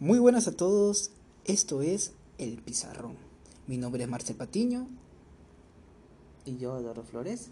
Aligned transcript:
Muy 0.00 0.20
buenas 0.20 0.46
a 0.46 0.52
todos, 0.52 1.10
esto 1.44 1.82
es 1.82 2.12
El 2.38 2.62
Pizarrón. 2.62 3.16
Mi 3.66 3.78
nombre 3.78 4.04
es 4.04 4.08
Marcel 4.08 4.36
Patiño 4.36 4.86
Y 6.44 6.56
yo, 6.58 6.78
Eduardo 6.78 7.02
Flores. 7.02 7.48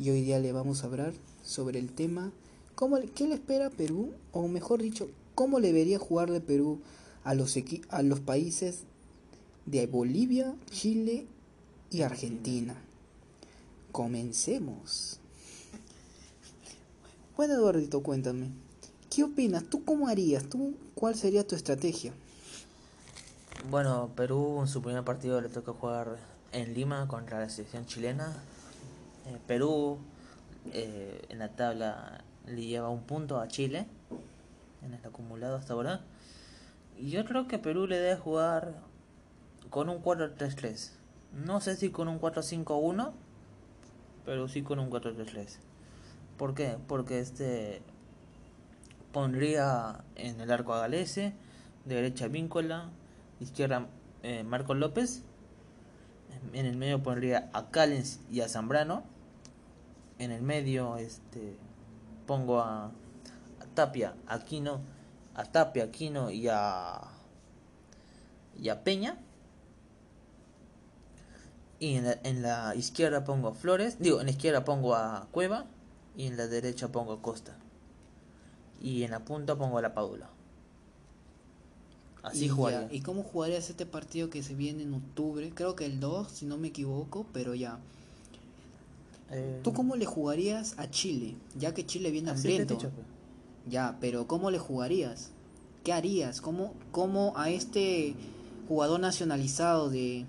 y 0.00 0.10
hoy 0.10 0.22
día 0.22 0.40
le 0.40 0.50
vamos 0.50 0.82
a 0.82 0.88
hablar 0.88 1.14
sobre 1.44 1.78
el 1.78 1.92
tema 1.92 2.32
cómo, 2.74 2.98
¿qué 3.14 3.28
le 3.28 3.34
espera 3.34 3.66
a 3.66 3.70
Perú? 3.70 4.14
O 4.32 4.48
mejor 4.48 4.82
dicho, 4.82 5.08
¿cómo 5.36 5.60
le 5.60 5.68
debería 5.68 6.00
jugar 6.00 6.32
de 6.32 6.40
Perú 6.40 6.80
a 7.22 7.34
los, 7.34 7.56
a 7.88 8.02
los 8.02 8.18
países 8.18 8.80
de 9.64 9.86
Bolivia, 9.86 10.56
Chile 10.72 11.28
y 11.88 12.02
Argentina? 12.02 12.74
Comencemos. 13.92 15.20
Bueno, 17.36 17.54
Eduardito, 17.54 18.02
cuéntame. 18.02 18.48
¿Qué 19.14 19.22
opinas? 19.22 19.62
¿Tú 19.70 19.84
cómo 19.84 20.08
harías? 20.08 20.48
¿Tú 20.48 20.74
cuál 20.96 21.14
sería 21.14 21.46
tu 21.46 21.54
estrategia? 21.54 22.12
Bueno, 23.70 24.10
Perú 24.16 24.58
en 24.60 24.66
su 24.66 24.82
primer 24.82 25.04
partido 25.04 25.40
le 25.40 25.48
toca 25.48 25.72
jugar 25.72 26.16
en 26.50 26.74
Lima 26.74 27.06
contra 27.06 27.38
la 27.38 27.48
selección 27.48 27.86
chilena. 27.86 28.32
Eh, 29.26 29.38
Perú 29.46 29.98
eh, 30.72 31.22
en 31.28 31.38
la 31.38 31.50
tabla 31.50 32.24
le 32.46 32.66
lleva 32.66 32.88
un 32.88 33.02
punto 33.02 33.38
a 33.38 33.46
Chile 33.46 33.86
en 34.84 34.94
el 34.94 35.06
acumulado 35.06 35.54
hasta 35.54 35.74
ahora. 35.74 36.00
Y 36.98 37.10
yo 37.10 37.24
creo 37.24 37.46
que 37.46 37.60
Perú 37.60 37.86
le 37.86 37.98
debe 37.98 38.16
jugar 38.16 38.74
con 39.70 39.90
un 39.90 40.02
4-3-3. 40.02 40.90
No 41.44 41.60
sé 41.60 41.76
si 41.76 41.90
con 41.90 42.08
un 42.08 42.20
4-5-1, 42.20 43.12
pero 44.24 44.48
sí 44.48 44.62
con 44.62 44.80
un 44.80 44.90
4-3-3. 44.90 45.58
¿Por 46.36 46.54
qué? 46.54 46.78
Porque 46.88 47.20
este 47.20 47.80
pondría 49.14 50.04
en 50.16 50.40
el 50.40 50.50
arco 50.50 50.74
a 50.74 50.80
Galese, 50.80 51.32
de 51.84 51.94
derecha 51.94 52.26
Víncola, 52.26 52.90
izquierda 53.40 53.86
eh, 54.24 54.42
Marco 54.42 54.74
López, 54.74 55.22
en 56.52 56.66
el 56.66 56.76
medio 56.76 57.02
pondría 57.02 57.48
a 57.52 57.70
Callens 57.70 58.20
y 58.30 58.40
a 58.40 58.48
Zambrano, 58.48 59.04
en 60.18 60.32
el 60.32 60.42
medio 60.42 60.96
este 60.96 61.56
pongo 62.26 62.60
a, 62.60 62.86
a 62.86 63.66
Tapia, 63.74 64.14
Aquino, 64.26 64.80
a 65.34 65.44
Tapia, 65.44 65.84
Aquino 65.84 66.30
y 66.30 66.48
a 66.50 67.00
y 68.60 68.68
a 68.68 68.82
Peña. 68.82 69.18
Y 71.78 71.96
en 71.96 72.04
la, 72.04 72.18
en 72.24 72.42
la 72.42 72.74
izquierda 72.74 73.24
pongo 73.24 73.48
a 73.48 73.54
Flores, 73.54 73.98
digo, 73.98 74.20
en 74.20 74.26
la 74.26 74.32
izquierda 74.32 74.64
pongo 74.64 74.94
a 74.94 75.28
Cueva 75.30 75.66
y 76.16 76.26
en 76.26 76.36
la 76.36 76.46
derecha 76.46 76.88
pongo 76.88 77.12
a 77.12 77.22
Costa. 77.22 77.56
Y 78.84 79.02
en 79.02 79.10
la 79.12 79.24
punta 79.24 79.56
pongo 79.56 79.78
a 79.78 79.82
la 79.82 79.94
Padula. 79.94 80.28
Así 82.22 82.44
Y 82.44 82.48
ya, 82.48 82.54
jugaría. 82.54 82.88
¿Y 82.92 83.00
cómo 83.00 83.22
jugarías 83.22 83.68
este 83.70 83.86
partido 83.86 84.30
que 84.30 84.42
se 84.42 84.54
viene 84.54 84.82
en 84.82 84.94
octubre? 84.94 85.50
Creo 85.54 85.74
que 85.74 85.84
el 85.86 86.00
2, 86.00 86.28
si 86.30 86.46
no 86.46 86.56
me 86.58 86.68
equivoco, 86.68 87.26
pero 87.32 87.54
ya. 87.54 87.78
Eh, 89.30 89.60
¿Tú 89.62 89.72
cómo 89.72 89.96
le 89.96 90.06
jugarías 90.06 90.74
a 90.78 90.88
Chile? 90.90 91.34
Ya 91.58 91.74
que 91.74 91.84
Chile 91.86 92.10
viene 92.10 92.28
he 92.28 92.32
hambriento. 92.34 92.74
dicho, 92.74 92.90
pues. 92.90 93.06
Ya, 93.68 93.96
pero 94.00 94.26
¿cómo 94.26 94.50
le 94.50 94.58
jugarías? 94.58 95.30
¿Qué 95.82 95.92
harías? 95.92 96.40
¿Cómo, 96.40 96.74
cómo 96.92 97.32
a 97.36 97.50
este 97.50 98.14
jugador 98.68 99.00
nacionalizado 99.00 99.90
de, 99.90 100.26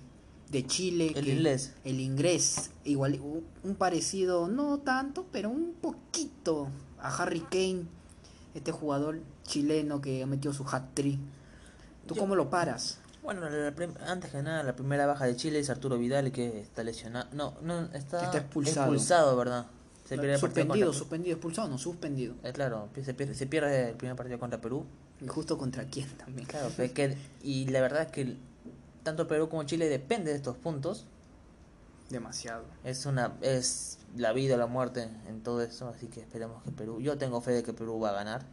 de 0.51 0.65
Chile? 0.67 1.11
El 1.15 1.25
que- 1.25 1.33
inglés. 1.33 1.73
El 1.83 1.99
inglés. 1.99 2.71
Igual, 2.83 3.19
un 3.63 3.75
parecido, 3.75 4.47
no 4.47 4.79
tanto, 4.79 5.25
pero 5.31 5.49
un 5.49 5.73
poquito 5.81 6.67
a 6.99 7.15
Harry 7.17 7.41
Kane. 7.41 7.83
Este 8.55 8.71
jugador 8.71 9.19
chileno 9.43 10.01
que 10.01 10.23
ha 10.23 10.25
metido 10.25 10.53
su 10.53 10.63
hat-trick. 10.67 11.19
¿Tú 12.07 12.15
Yo- 12.15 12.21
cómo 12.21 12.35
lo 12.35 12.49
paras? 12.49 12.97
Bueno, 13.21 13.47
la 13.49 13.73
antes 14.07 14.31
que 14.31 14.41
nada, 14.43 14.63
la 14.63 14.75
primera 14.75 15.05
baja 15.07 15.25
de 15.25 15.35
Chile 15.35 15.59
es 15.59 15.69
Arturo 15.69 15.97
Vidal, 15.97 16.31
que 16.31 16.59
está 16.61 16.83
lesionado. 16.83 17.27
No, 17.33 17.53
no, 17.61 17.81
está, 17.93 18.23
Está 18.23 18.37
expulsado. 18.37 18.85
expulsado, 18.87 19.35
¿verdad? 19.37 19.65
Se 20.07 20.15
pierde 20.17 20.33
el 20.35 20.39
suspendido, 20.39 20.85
contra- 20.85 20.99
suspendido, 20.99 21.33
expulsado, 21.33 21.67
no 21.67 21.77
suspendido. 21.79 22.35
Eh, 22.43 22.53
claro, 22.53 22.89
se 23.03 23.13
pierde, 23.15 23.33
se 23.33 23.47
pierde 23.47 23.89
el 23.89 23.95
primer 23.95 24.15
partido 24.15 24.39
contra 24.39 24.61
Perú. 24.61 24.85
Y 25.19 25.27
justo 25.27 25.57
contra 25.57 25.85
quién 25.85 26.07
también. 26.17 26.47
Claro, 26.47 26.69
pues 26.75 26.91
que, 26.91 27.17
y 27.41 27.65
la 27.69 27.81
verdad 27.81 28.03
es 28.03 28.11
que 28.11 28.37
tanto 29.01 29.27
Perú 29.27 29.49
como 29.49 29.63
Chile 29.63 29.89
depende 29.89 30.29
de 30.29 30.37
estos 30.37 30.55
puntos. 30.57 31.05
Demasiado. 32.11 32.63
Es 32.83 33.07
una 33.07 33.33
es 33.41 33.97
la 34.15 34.33
vida 34.33 34.55
o 34.55 34.57
la 34.57 34.67
muerte 34.67 35.09
en 35.27 35.41
todo 35.41 35.61
eso, 35.61 35.87
así 35.89 36.07
que 36.07 36.21
esperemos 36.21 36.63
que 36.63 36.71
Perú. 36.71 36.99
Yo 37.01 37.17
tengo 37.17 37.41
fe 37.41 37.51
de 37.51 37.63
que 37.63 37.73
Perú 37.73 37.99
va 37.99 38.09
a 38.09 38.13
ganar. 38.13 38.45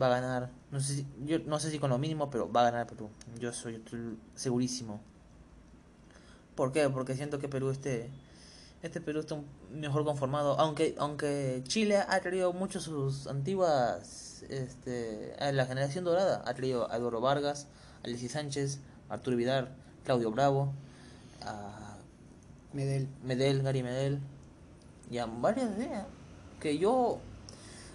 Va 0.00 0.06
a 0.06 0.20
ganar, 0.20 0.50
no 0.70 0.80
sé 0.80 0.94
si, 0.94 1.06
yo 1.26 1.38
no 1.40 1.60
sé 1.60 1.70
si 1.70 1.78
con 1.78 1.90
lo 1.90 1.98
mínimo, 1.98 2.30
pero 2.30 2.50
va 2.50 2.62
a 2.62 2.70
ganar 2.70 2.86
Perú. 2.86 3.10
Yo 3.38 3.52
soy 3.52 3.76
estoy 3.76 4.18
segurísimo. 4.34 5.00
¿Por 6.54 6.72
qué? 6.72 6.88
Porque 6.88 7.14
siento 7.14 7.38
que 7.38 7.48
Perú 7.48 7.70
este 7.70 8.10
este 8.82 9.00
Perú 9.00 9.20
está 9.20 9.36
mejor 9.70 10.04
conformado, 10.04 10.58
aunque 10.58 10.94
aunque 10.98 11.62
Chile 11.64 11.98
ha 11.98 12.20
traído 12.20 12.52
mucho 12.52 12.80
sus 12.80 13.26
antiguas 13.26 14.44
este 14.48 15.36
a 15.38 15.52
la 15.52 15.66
generación 15.66 16.04
dorada, 16.04 16.42
ha 16.46 16.54
traído 16.54 16.90
a 16.90 16.96
Eduardo 16.96 17.20
Vargas, 17.20 17.68
Alexis 18.02 18.32
Sánchez, 18.32 18.80
Arturo 19.08 19.36
Vidal, 19.36 19.68
Claudio 20.04 20.30
Bravo, 20.32 20.72
a 21.42 21.98
Medel. 22.72 23.08
Medel, 23.22 23.62
Gary 23.62 23.82
Medel, 23.82 24.20
y 25.12 25.18
a 25.18 25.26
varias 25.26 25.76
de 25.76 25.84
ellas. 25.84 26.06
Que 26.58 26.78
yo, 26.78 27.20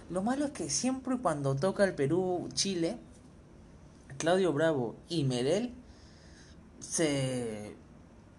lo 0.08 0.22
malo 0.22 0.46
es 0.46 0.52
que 0.52 0.70
siempre 0.70 1.18
cuando 1.18 1.56
toca 1.56 1.84
el 1.84 1.94
Perú, 1.94 2.48
Chile, 2.54 2.96
Claudio 4.18 4.52
Bravo 4.52 4.96
y 5.08 5.24
Medel 5.24 5.74
se, 6.80 7.74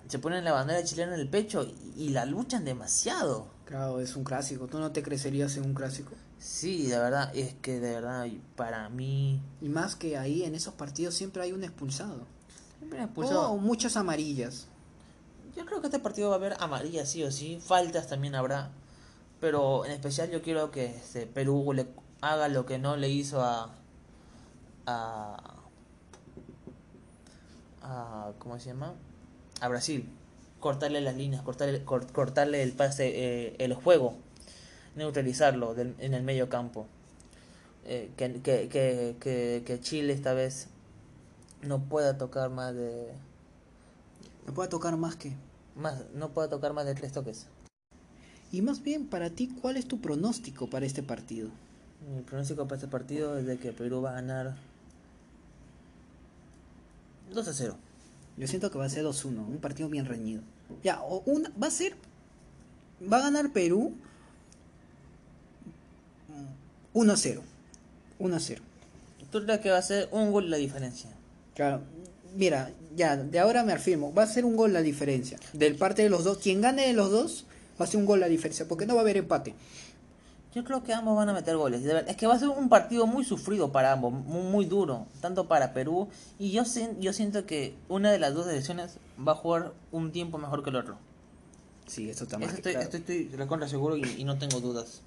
se 0.08 0.20
ponen 0.20 0.46
la 0.46 0.54
bandera 0.54 0.84
chilena 0.84 1.14
en 1.14 1.20
el 1.20 1.30
pecho 1.30 1.64
y, 1.64 2.06
y 2.06 2.10
la 2.10 2.26
luchan 2.26 2.64
demasiado. 2.64 3.48
Claro, 3.66 4.00
es 4.00 4.16
un 4.16 4.24
clásico. 4.24 4.68
¿Tú 4.68 4.80
no 4.80 4.92
te 4.92 5.04
crecerías 5.04 5.58
en 5.58 5.66
un 5.66 5.74
clásico? 5.74 6.12
Sí, 6.40 6.88
de 6.88 6.98
verdad, 6.98 7.36
es 7.36 7.54
que 7.56 7.80
de 7.82 7.96
verdad, 7.96 8.26
para 8.56 8.88
mí, 8.90 9.42
Y 9.62 9.68
más 9.68 9.98
que 9.98 10.18
ahí, 10.18 10.44
en 10.44 10.56
esos 10.56 10.74
partidos 10.74 11.14
siempre 11.16 11.44
hay 11.44 11.52
un 11.52 11.64
expulsado. 11.64 12.26
siempre 12.78 13.04
expulsó. 13.04 13.52
O 13.52 13.58
muchas 13.58 13.98
amarillas. 13.98 14.68
Yo 15.56 15.66
creo 15.66 15.82
que 15.82 15.88
este 15.88 16.00
partido 16.00 16.30
va 16.30 16.36
a 16.36 16.38
haber 16.38 16.56
amarilla 16.60 17.06
sí 17.06 17.24
o 17.24 17.32
sí, 17.32 17.60
faltas 17.62 18.08
también 18.08 18.36
habrá, 18.36 18.70
pero 19.42 19.86
en 19.86 19.92
especial 19.92 20.30
yo 20.30 20.42
quiero 20.42 20.72
que 20.72 20.86
este 20.88 21.26
Perú 21.28 21.74
le 21.74 21.88
haga 22.22 22.48
lo 22.48 22.66
que 22.66 22.78
no 22.78 22.96
le 22.98 23.10
hizo 23.10 23.42
a 23.42 23.70
a, 27.82 28.32
¿cómo 28.40 28.60
se 28.60 28.68
llama? 28.70 28.94
a 29.62 29.68
Brasil, 29.68 30.10
cortarle 30.60 31.02
las 31.02 31.16
líneas, 31.16 31.42
cortarle 31.44 31.84
cor- 31.84 32.12
cortarle 32.12 32.64
el 32.64 32.72
pase 32.72 33.08
eh, 33.48 33.56
el 33.60 33.74
juego, 33.74 34.16
neutralizarlo 34.96 35.76
en 35.78 36.14
el 36.14 36.24
medio 36.24 36.50
campo. 36.50 36.86
Eh, 37.86 38.12
que, 38.18 38.42
que, 38.42 38.70
que, 39.20 39.64
que 39.66 39.80
Chile 39.80 40.14
esta 40.14 40.34
vez 40.34 40.68
no 41.62 41.80
pueda 41.80 42.18
tocar 42.18 42.50
más 42.50 42.74
de 42.76 43.12
Me 44.50 44.56
puede 44.56 44.68
tocar 44.68 44.98
más 44.98 45.16
que. 45.16 45.32
más, 45.76 46.06
no 46.16 46.32
puedo 46.32 46.50
tocar 46.50 46.74
más 46.74 46.84
de 46.88 46.96
tres 46.96 47.12
toques. 47.12 47.46
Y 48.52 48.64
más 48.64 48.82
bien, 48.82 49.06
para 49.06 49.30
ti, 49.30 49.48
¿cuál 49.62 49.78
es 49.78 49.88
tu 49.88 50.02
pronóstico 50.02 50.68
para 50.68 50.88
este 50.88 51.04
partido? 51.04 51.52
Mi 52.12 52.24
pronóstico 52.24 52.64
para 52.64 52.78
este 52.78 52.88
partido 52.88 53.38
es 53.38 53.46
de 53.46 53.60
que 53.60 53.74
Perú 53.74 54.02
va 54.02 54.10
a 54.10 54.14
ganar 54.14 54.56
2 57.32 57.48
a 57.48 57.54
0. 57.54 57.78
Yo 58.38 58.48
siento 58.48 58.72
que 58.72 58.80
va 58.80 58.86
a 58.86 58.90
ser 58.90 59.06
2-1, 59.06 59.38
un 59.38 59.60
partido 59.60 59.88
bien 59.88 60.06
reñido. 60.06 60.42
Ya, 60.84 61.00
o 61.04 61.22
una, 61.28 61.52
va 61.62 61.68
a 61.68 61.72
ser. 61.72 61.94
Va 63.02 63.18
a 63.18 63.22
ganar 63.22 63.54
Perú 63.54 63.94
1-0. 66.96 67.42
1-0. 68.20 68.60
¿Tú 69.32 69.44
crees 69.44 69.60
que 69.60 69.70
va 69.70 69.78
a 69.78 69.84
ser 69.84 70.10
un 70.12 70.32
gol 70.32 70.50
la 70.50 70.58
diferencia? 70.58 71.12
Claro, 71.54 71.82
mira, 72.36 72.72
ya, 72.96 73.16
de 73.18 73.40
ahora 73.40 73.64
me 73.64 73.74
afirmo, 73.74 74.14
va 74.14 74.24
a 74.24 74.28
ser 74.28 74.46
un 74.46 74.56
gol 74.56 74.74
la 74.74 74.82
diferencia. 74.82 75.38
Del 75.54 75.76
parte 75.76 76.04
de 76.04 76.10
los 76.10 76.24
dos, 76.24 76.38
quien 76.40 76.62
gane 76.62 76.88
de 76.88 76.94
los 76.94 77.12
dos, 77.12 77.46
va 77.80 77.86
a 77.86 77.88
ser 77.88 78.00
un 78.00 78.06
gol 78.06 78.20
la 78.20 78.28
diferencia, 78.28 78.68
porque 78.68 78.86
no 78.86 78.96
va 78.96 79.02
a 79.02 79.04
haber 79.04 79.18
empate. 79.18 79.54
Yo 80.56 80.64
creo 80.64 80.84
que 80.84 80.94
ambos 80.94 81.16
van 81.16 81.30
a 81.30 81.34
meter 81.34 81.56
goles. 81.58 81.84
Es 82.08 82.16
que 82.18 82.26
va 82.26 82.34
a 82.34 82.40
ser 82.40 82.50
un 82.50 82.70
partido 82.70 83.06
muy 83.06 83.24
sufrido 83.24 83.72
para 83.72 83.92
ambos, 83.92 84.12
muy, 84.12 84.42
muy 84.42 84.66
duro, 84.66 85.06
tanto 85.22 85.48
para 85.48 85.74
Perú. 85.74 86.08
Y 86.40 86.52
yo, 86.52 86.64
sien- 86.66 87.00
yo 87.00 87.14
siento 87.14 87.46
que 87.46 87.76
una 87.88 88.12
de 88.12 88.18
las 88.18 88.34
dos 88.34 88.48
selecciones 88.48 88.98
va 89.26 89.34
a 89.34 89.36
jugar 89.36 89.74
un 89.92 90.12
tiempo 90.12 90.40
mejor 90.40 90.64
que 90.64 90.72
el 90.72 90.78
otro. 90.78 90.98
Sí, 91.86 92.10
eso 92.10 92.28
que 92.28 92.44
estoy, 92.46 92.74
claro. 92.74 92.82
estoy, 92.82 93.00
estoy 93.00 93.28
recontra 93.38 93.68
seguro 93.68 93.96
y, 93.96 94.04
y 94.18 94.24
no 94.24 94.40
tengo 94.40 94.60
dudas. 94.60 95.02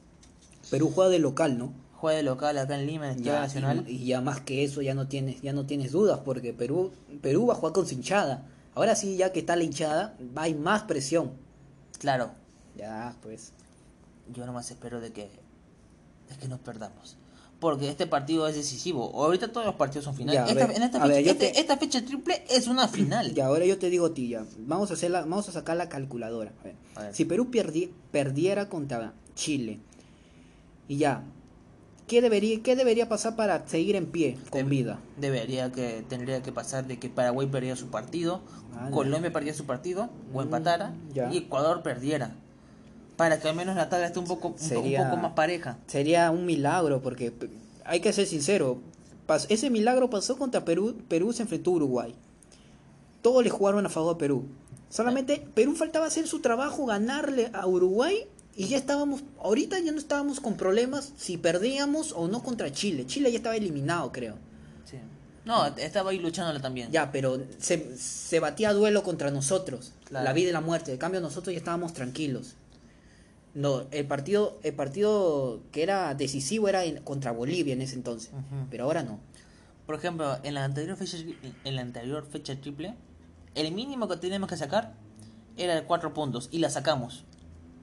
Perú 0.70 0.92
juega 0.94 1.10
de 1.10 1.18
local, 1.18 1.58
¿no? 1.58 1.72
Juega 2.02 2.16
de 2.16 2.24
local 2.24 2.58
acá 2.58 2.76
en 2.80 2.84
Lima, 2.88 3.04
en 3.06 3.10
el 3.12 3.16
Estadio 3.18 3.32
Ya, 3.36 3.40
Nacional. 3.42 3.84
y, 3.86 3.92
y 3.92 4.06
ya 4.06 4.20
más 4.20 4.40
que 4.40 4.64
eso 4.64 4.82
ya 4.82 4.92
no 4.92 5.06
tienes, 5.06 5.40
ya 5.40 5.52
no 5.52 5.66
tienes 5.66 5.92
dudas, 5.92 6.18
porque 6.24 6.52
Perú, 6.52 6.90
Perú 7.20 7.46
va 7.46 7.52
a 7.54 7.56
jugar 7.56 7.72
con 7.72 7.86
su 7.86 7.94
hinchada. 7.94 8.44
Ahora 8.74 8.96
sí, 8.96 9.16
ya 9.16 9.30
que 9.32 9.38
está 9.38 9.54
la 9.54 9.62
hinchada, 9.62 10.16
hay 10.34 10.52
más 10.54 10.82
presión. 10.82 11.30
Claro, 12.00 12.32
Ya, 12.76 13.14
pues. 13.22 13.52
yo 14.34 14.44
nomás 14.46 14.68
espero 14.68 15.00
de 15.00 15.12
que, 15.12 15.30
de 16.28 16.36
que 16.40 16.48
nos 16.48 16.58
perdamos. 16.58 17.16
Porque 17.60 17.88
este 17.88 18.08
partido 18.08 18.48
es 18.48 18.56
decisivo. 18.56 19.12
Ahorita 19.14 19.52
todos 19.52 19.64
los 19.64 19.76
partidos 19.76 20.04
son 20.04 20.16
finales. 20.16 20.50
Esta, 20.50 20.64
en 20.74 20.82
esta 20.82 20.98
fecha, 21.00 21.06
ver, 21.06 21.28
este- 21.28 21.50
te- 21.52 21.60
esta 21.60 21.76
fecha 21.76 22.04
triple 22.04 22.44
es 22.50 22.66
una 22.66 22.88
final. 22.88 23.32
Y 23.38 23.40
ahora 23.40 23.64
yo 23.64 23.78
te 23.78 23.88
digo 23.90 24.06
a 24.06 24.12
ti 24.14 24.26
ya, 24.30 24.44
vamos 24.58 24.90
a, 24.90 24.94
hacer 24.94 25.12
la- 25.12 25.20
vamos 25.20 25.48
a 25.48 25.52
sacar 25.52 25.76
la 25.76 25.88
calculadora. 25.88 26.52
A 26.62 26.64
ver, 26.64 26.74
A 26.96 27.02
ver. 27.02 27.14
Si 27.14 27.24
Perú 27.26 27.48
perdi- 27.52 27.90
perdiera 28.10 28.68
contra 28.68 29.12
Chile, 29.36 29.78
y 30.88 30.96
ya, 30.96 31.22
¿qué 32.12 32.20
debería, 32.20 32.62
¿qué 32.62 32.76
debería 32.76 33.08
pasar 33.08 33.36
para 33.36 33.66
seguir 33.66 33.96
en 33.96 34.04
pie, 34.04 34.36
con 34.50 34.68
vida? 34.68 34.98
Debería 35.16 35.72
que 35.72 36.04
tendría 36.10 36.42
que 36.42 36.52
pasar 36.52 36.86
de 36.86 36.98
que 36.98 37.08
Paraguay 37.08 37.46
perdiera 37.46 37.74
su 37.74 37.86
partido, 37.86 38.42
Ah. 38.76 38.90
Colombia 38.92 39.32
perdiera 39.32 39.56
su 39.56 39.64
partido 39.64 40.10
o 40.34 40.38
Mm, 40.40 40.42
empatara 40.42 40.92
ya. 41.14 41.32
y 41.32 41.38
Ecuador 41.38 41.82
perdiera. 41.82 42.32
Para 43.16 43.40
que 43.40 43.48
al 43.48 43.56
menos 43.56 43.76
la 43.76 43.88
tabla 43.88 44.06
esté 44.08 44.18
un 44.18 44.26
poco 44.26 44.48
un, 44.48 44.54
poco- 44.54 44.62
un 44.62 44.68
Sería- 44.68 45.04
poco 45.04 45.16
más 45.22 45.32
pareja. 45.32 45.78
Sería 45.86 46.30
un 46.30 46.44
milagro, 46.44 47.00
porque 47.00 47.32
hay 47.86 48.00
que 48.00 48.12
ser 48.12 48.26
sincero, 48.26 48.78
ese 49.48 49.70
milagro 49.70 50.10
pasó 50.10 50.36
contra 50.36 50.66
Perú, 50.66 50.94
Perú 51.08 51.32
se 51.32 51.44
enfrentó 51.44 51.70
a 51.70 51.74
Uruguay. 51.74 52.14
Todos 53.22 53.42
le 53.42 53.48
jugaron 53.48 53.86
a 53.86 53.88
favor 53.88 54.16
a 54.16 54.18
Perú. 54.18 54.44
Solamente 54.90 55.42
Perú 55.54 55.74
faltaba 55.76 56.04
hacer 56.06 56.26
su 56.28 56.40
trabajo, 56.40 56.84
ganarle 56.84 57.48
a 57.54 57.66
Uruguay 57.66 58.26
y 58.56 58.68
ya 58.68 58.76
estábamos, 58.76 59.22
ahorita 59.40 59.78
ya 59.80 59.92
no 59.92 59.98
estábamos 59.98 60.40
con 60.40 60.54
problemas 60.56 61.12
si 61.16 61.36
perdíamos 61.38 62.12
o 62.12 62.28
no 62.28 62.42
contra 62.42 62.70
Chile. 62.72 63.06
Chile 63.06 63.30
ya 63.30 63.38
estaba 63.38 63.56
eliminado, 63.56 64.12
creo. 64.12 64.34
Sí. 64.84 64.98
No, 65.44 65.66
estaba 65.76 66.10
ahí 66.10 66.18
luchándola 66.18 66.60
también. 66.60 66.90
Ya, 66.90 67.10
pero 67.12 67.40
se, 67.58 67.96
se 67.96 68.40
batía 68.40 68.68
a 68.70 68.72
duelo 68.74 69.02
contra 69.02 69.30
nosotros, 69.30 69.92
Claro. 70.04 70.24
la 70.24 70.32
vida 70.32 70.50
y 70.50 70.52
la 70.52 70.60
muerte. 70.60 70.92
En 70.92 70.98
cambio, 70.98 71.20
nosotros 71.20 71.52
ya 71.54 71.58
estábamos 71.58 71.94
tranquilos. 71.94 72.54
No, 73.54 73.84
el 73.90 74.06
partido, 74.06 74.58
el 74.62 74.74
partido 74.74 75.60
que 75.72 75.82
era 75.82 76.14
decisivo 76.14 76.68
era 76.68 76.84
en- 76.84 77.02
contra 77.02 77.32
Bolivia 77.32 77.74
en 77.74 77.82
ese 77.82 77.94
entonces, 77.96 78.30
pero 78.70 78.84
ahora 78.84 79.02
no. 79.02 79.18
Por 79.86 79.94
ejemplo, 79.94 80.38
en 80.42 80.54
la 80.54 80.64
anterior 80.64 80.96
fecha 80.96 81.18
en 81.64 81.76
la 81.76 81.82
anterior 81.82 82.26
fecha 82.30 82.58
triple, 82.58 82.94
el 83.54 83.72
mínimo 83.72 84.08
que 84.08 84.16
teníamos 84.16 84.48
que 84.48 84.56
sacar 84.56 84.94
era 85.58 85.74
de 85.74 85.82
4 85.84 86.14
puntos 86.14 86.48
y 86.50 86.58
la 86.60 86.70
sacamos. 86.70 87.24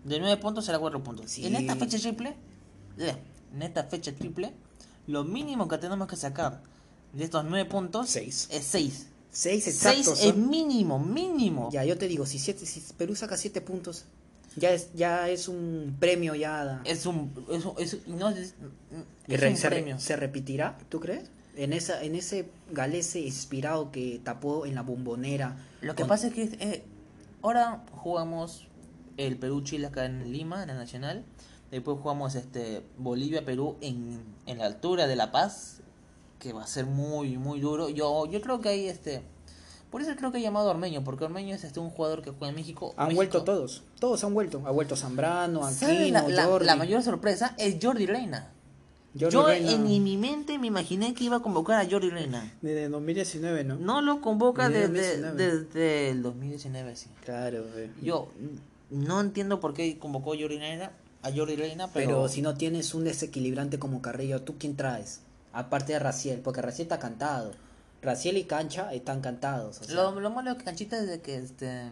De 0.03 0.19
9 0.19 0.37
puntos 0.37 0.67
era 0.69 0.79
4 0.79 1.03
puntos. 1.03 1.29
Sí. 1.31 1.45
En 1.45 1.55
esta 1.55 1.75
fecha 1.75 1.97
triple, 1.99 2.35
eh, 2.97 3.15
en 3.53 3.61
esta 3.61 3.83
fecha 3.83 4.11
triple, 4.13 4.53
lo 5.07 5.23
mínimo 5.23 5.67
que 5.67 5.77
tenemos 5.77 6.07
que 6.07 6.15
sacar 6.15 6.61
de 7.13 7.23
estos 7.23 7.43
9 7.45 7.69
puntos 7.69 8.09
Seis. 8.09 8.47
es 8.51 8.63
6. 8.65 9.07
Seis 9.31 9.63
6 9.63 9.67
exactos. 9.67 10.23
es 10.23 10.35
mínimo, 10.35 10.97
mínimo. 10.99 11.69
Ya, 11.71 11.83
yo 11.85 11.97
te 11.97 12.07
digo, 12.07 12.25
si, 12.25 12.39
siete, 12.39 12.65
si 12.65 12.81
Perú 12.97 13.15
saca 13.15 13.37
siete 13.37 13.61
puntos, 13.61 14.05
ya 14.55 14.71
es, 14.71 14.89
ya 14.95 15.29
es 15.29 15.47
un 15.47 15.95
premio 15.99 16.33
ya. 16.33 16.81
Es 16.85 17.05
un 17.05 17.31
es, 17.51 17.93
es- 17.93 18.07
no, 18.07 18.29
es- 18.29 18.55
es 19.27 19.41
un 19.43 19.57
se, 19.57 19.69
re- 19.69 19.75
premio. 19.75 19.99
se 19.99 20.15
repetirá, 20.15 20.77
¿tú 20.89 20.99
crees? 20.99 21.29
En 21.55 21.73
esa, 21.73 22.01
en 22.03 22.15
ese 22.15 22.49
galese 22.71 23.19
inspirado 23.19 23.91
que 23.91 24.19
tapó 24.23 24.65
en 24.65 24.73
la 24.73 24.81
bombonera. 24.81 25.57
Lo 25.81 25.93
que 25.93 26.01
con- 26.03 26.09
pasa 26.09 26.27
es 26.27 26.33
que 26.33 26.43
eh, 26.59 26.83
ahora 27.43 27.83
jugamos 27.91 28.65
el 29.27 29.38
Perú-Chile 29.38 29.88
acá 29.88 30.06
en 30.06 30.31
Lima, 30.31 30.62
en 30.62 30.69
la 30.69 30.74
Nacional. 30.75 31.24
Después 31.71 31.98
jugamos 32.01 32.36
este 32.36 32.81
Bolivia-Perú 32.98 33.77
en, 33.81 34.21
en 34.48 34.57
la 34.57 34.66
altura 34.66 35.06
de 35.07 35.16
La 35.16 35.31
Paz, 35.31 35.81
que 36.39 36.54
va 36.54 36.63
a 36.63 36.68
ser 36.68 36.86
muy, 36.86 37.38
muy 37.38 37.60
duro. 37.60 37.89
Yo, 37.89 38.25
yo 38.25 38.42
creo 38.42 38.60
que 38.62 38.69
hay 38.69 38.88
este... 38.88 39.21
Por 39.92 40.01
eso 40.01 40.16
creo 40.16 40.31
que 40.31 40.38
he 40.38 40.42
llamado 40.42 40.69
Ormeño, 40.69 41.04
porque 41.04 41.25
Ormeño 41.25 41.56
es 41.56 41.63
este 41.63 41.80
un 41.80 41.89
jugador 41.89 42.21
que 42.21 42.30
juega 42.30 42.50
en 42.50 42.56
México. 42.56 42.94
Han 42.95 43.07
México- 43.07 43.16
vuelto 43.18 43.44
todos, 43.44 43.83
todos 44.00 44.24
han 44.24 44.33
vuelto. 44.36 44.62
Ha 44.66 44.71
vuelto 44.71 44.95
Zambrano, 44.95 45.68
¿Saben 45.71 46.16
Aquino, 46.16 46.30
La, 46.30 46.36
la- 46.44 46.45
Jordi. 46.45 46.66
la 46.68 46.75
mayor 46.75 47.01
sorpresa 47.01 47.56
es 47.57 47.77
Jordi 47.81 48.06
Reina. 48.06 48.51
Jordi 49.19 49.33
Yo 49.33 49.48
Reina. 49.48 49.71
en, 49.71 49.88
en 49.88 50.04
mi 50.04 50.16
mente 50.18 50.60
me 50.60 50.68
imaginé 50.68 51.16
que 51.16 51.24
iba 51.24 51.38
a 51.38 51.42
convocar 51.42 51.83
a 51.83 51.89
Jordi 51.89 52.12
Reina. 52.12 52.54
Desde 52.62 52.88
2019, 52.88 53.63
¿no? 53.63 53.77
No 53.77 54.01
lo 54.01 54.21
convoca 54.21 54.69
Desde 54.69 54.89
desde, 54.89 55.21
2019. 55.24 55.66
desde 55.74 56.10
el 56.12 56.21
2019, 56.21 56.95
sí. 56.95 57.07
Claro, 57.25 57.66
eh. 57.75 57.89
Yo 58.04 58.30
no 58.89 59.19
entiendo 59.21 59.59
por 59.59 59.74
qué 59.74 59.97
convocó 60.00 60.33
a 60.33 60.38
Jordi 60.38 60.57
Reina, 60.59 60.91
a 61.21 61.31
Jordi 61.31 61.56
Reina, 61.56 61.89
pero, 61.94 62.07
Pero 62.07 62.27
si 62.30 62.41
no 62.41 62.56
tienes 62.56 62.94
un 62.94 63.03
desequilibrante 63.03 63.77
como 63.80 64.01
Carrillo, 64.01 64.41
¿tú 64.41 64.56
quién 64.57 64.75
traes? 64.75 65.21
Aparte 65.53 65.94
de 65.94 66.00
Raciel, 66.00 66.39
porque 66.39 66.62
Raciel 66.62 66.86
está 66.86 67.00
cantado. 67.00 67.51
Raciel 68.01 68.38
y 68.38 68.44
Cancha 68.45 68.94
están 68.94 69.19
cantados. 69.21 69.81
o 69.81 69.83
sea. 69.83 69.95
lo, 69.95 70.19
lo 70.19 70.30
malo 70.30 70.57
que 70.57 70.63
Canchita 70.63 70.97
es 71.00 71.07
de 71.07 71.19
que 71.21 71.38
este 71.38 71.89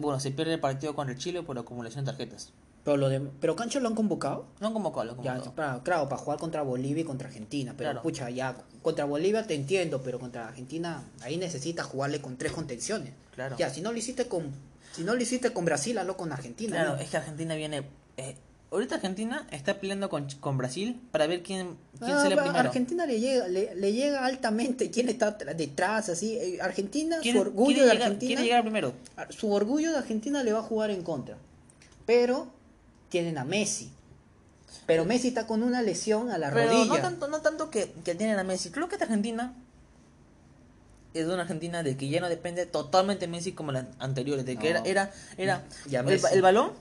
bueno, 0.00 0.18
se 0.18 0.30
pierde 0.30 0.54
el 0.54 0.60
partido 0.60 0.94
con 0.94 1.08
el 1.08 1.16
Chile 1.18 1.42
por 1.42 1.58
acumulación 1.58 2.04
de 2.04 2.10
tarjetas. 2.10 2.50
pero, 2.84 2.96
lo 2.96 3.08
de, 3.08 3.20
pero 3.40 3.54
Cancha 3.54 3.78
lo 3.80 3.88
han 3.88 3.94
convocado. 3.94 4.46
No 4.60 4.68
han 4.68 4.72
convocado, 4.72 5.04
lo 5.04 5.12
han 5.12 5.22
Ya, 5.22 5.30
convocado. 5.34 5.54
para, 5.54 5.82
claro, 5.82 6.08
para 6.08 6.20
jugar 6.22 6.38
contra 6.38 6.62
Bolivia 6.62 7.02
y 7.02 7.04
contra 7.04 7.28
Argentina. 7.28 7.74
Pero 7.76 7.90
Claro. 7.90 8.02
pucha, 8.02 8.30
ya 8.30 8.56
contra 8.82 9.04
Bolivia 9.04 9.46
te 9.46 9.54
entiendo, 9.54 10.00
pero 10.02 10.18
contra 10.18 10.48
Argentina 10.48 11.04
ahí 11.22 11.36
necesitas 11.36 11.86
jugarle 11.86 12.20
con 12.20 12.36
tres 12.36 12.52
contenciones. 12.52 13.12
Claro. 13.34 13.56
Ya, 13.58 13.70
si 13.70 13.80
no 13.80 13.92
lo 13.92 13.98
hiciste 13.98 14.26
con 14.26 14.50
si 14.96 15.04
no 15.04 15.14
lo 15.14 15.22
hiciste 15.22 15.52
con 15.52 15.64
Brasil, 15.64 15.96
hazlo 15.98 16.16
con 16.16 16.32
Argentina. 16.32 16.76
Claro, 16.76 16.96
¿no? 16.96 17.00
es 17.00 17.08
que 17.10 17.16
Argentina 17.16 17.54
viene 17.54 17.82
eh, 18.16 18.34
ahorita 18.70 18.96
Argentina 18.96 19.46
está 19.52 19.78
peleando 19.80 20.08
con, 20.08 20.26
con 20.40 20.58
Brasil 20.58 21.00
para 21.12 21.26
ver 21.26 21.42
quién 21.42 21.76
quién 21.98 22.10
Ah, 22.12 22.22
sale 22.22 22.36
primero. 22.36 22.58
Argentina 22.58 23.06
le 23.06 23.20
llega, 23.20 23.46
le, 23.48 23.74
le 23.74 23.92
llega 23.92 24.24
altamente 24.24 24.90
quién 24.92 25.08
está 25.08 25.30
detrás, 25.32 26.08
así. 26.08 26.36
Eh, 26.36 26.58
Argentina, 26.60 27.18
¿Quiere, 27.22 27.38
su 27.38 27.42
orgullo 27.42 27.84
de 27.84 27.90
llegar, 27.92 28.02
Argentina. 28.02 28.40
llegar 28.42 28.62
primero. 28.62 28.92
a- 29.16 29.30
Su 29.30 29.52
orgullo 29.52 29.92
de 29.92 29.98
Argentina 29.98 30.42
le 30.42 30.52
va 30.52 30.58
a 30.60 30.62
jugar 30.62 30.90
en 30.90 31.02
contra. 31.02 31.36
Pero 32.06 32.48
tienen 33.08 33.38
a 33.38 33.44
Messi. 33.44 33.90
Pero 34.86 35.04
Messi 35.04 35.28
está 35.28 35.46
con 35.46 35.62
una 35.62 35.82
lesión 35.82 36.30
a 36.30 36.38
la 36.38 36.50
Pero 36.52 36.70
rodilla. 36.70 36.84
no 36.86 36.96
tanto, 37.00 37.28
no 37.28 37.40
tanto 37.40 37.70
que, 37.70 37.92
que 38.04 38.14
tienen 38.14 38.38
a 38.38 38.44
Messi. 38.44 38.70
Creo 38.70 38.88
que 38.88 38.94
esta 38.94 39.04
Argentina 39.06 39.54
es 41.20 41.26
una 41.26 41.42
Argentina 41.42 41.82
de 41.82 41.96
que 41.96 42.08
ya 42.08 42.20
no 42.20 42.28
depende 42.28 42.66
totalmente 42.66 43.26
de 43.26 43.32
Messi 43.32 43.52
como 43.52 43.72
las 43.72 43.86
anteriores. 43.98 44.44
De 44.46 44.56
que 44.56 44.72
No. 44.74 44.80
era, 44.80 44.88
era, 44.88 45.12
era 45.36 45.64
Ya 45.88 46.00
el, 46.00 46.20
el 46.32 46.42
balón, 46.42 46.72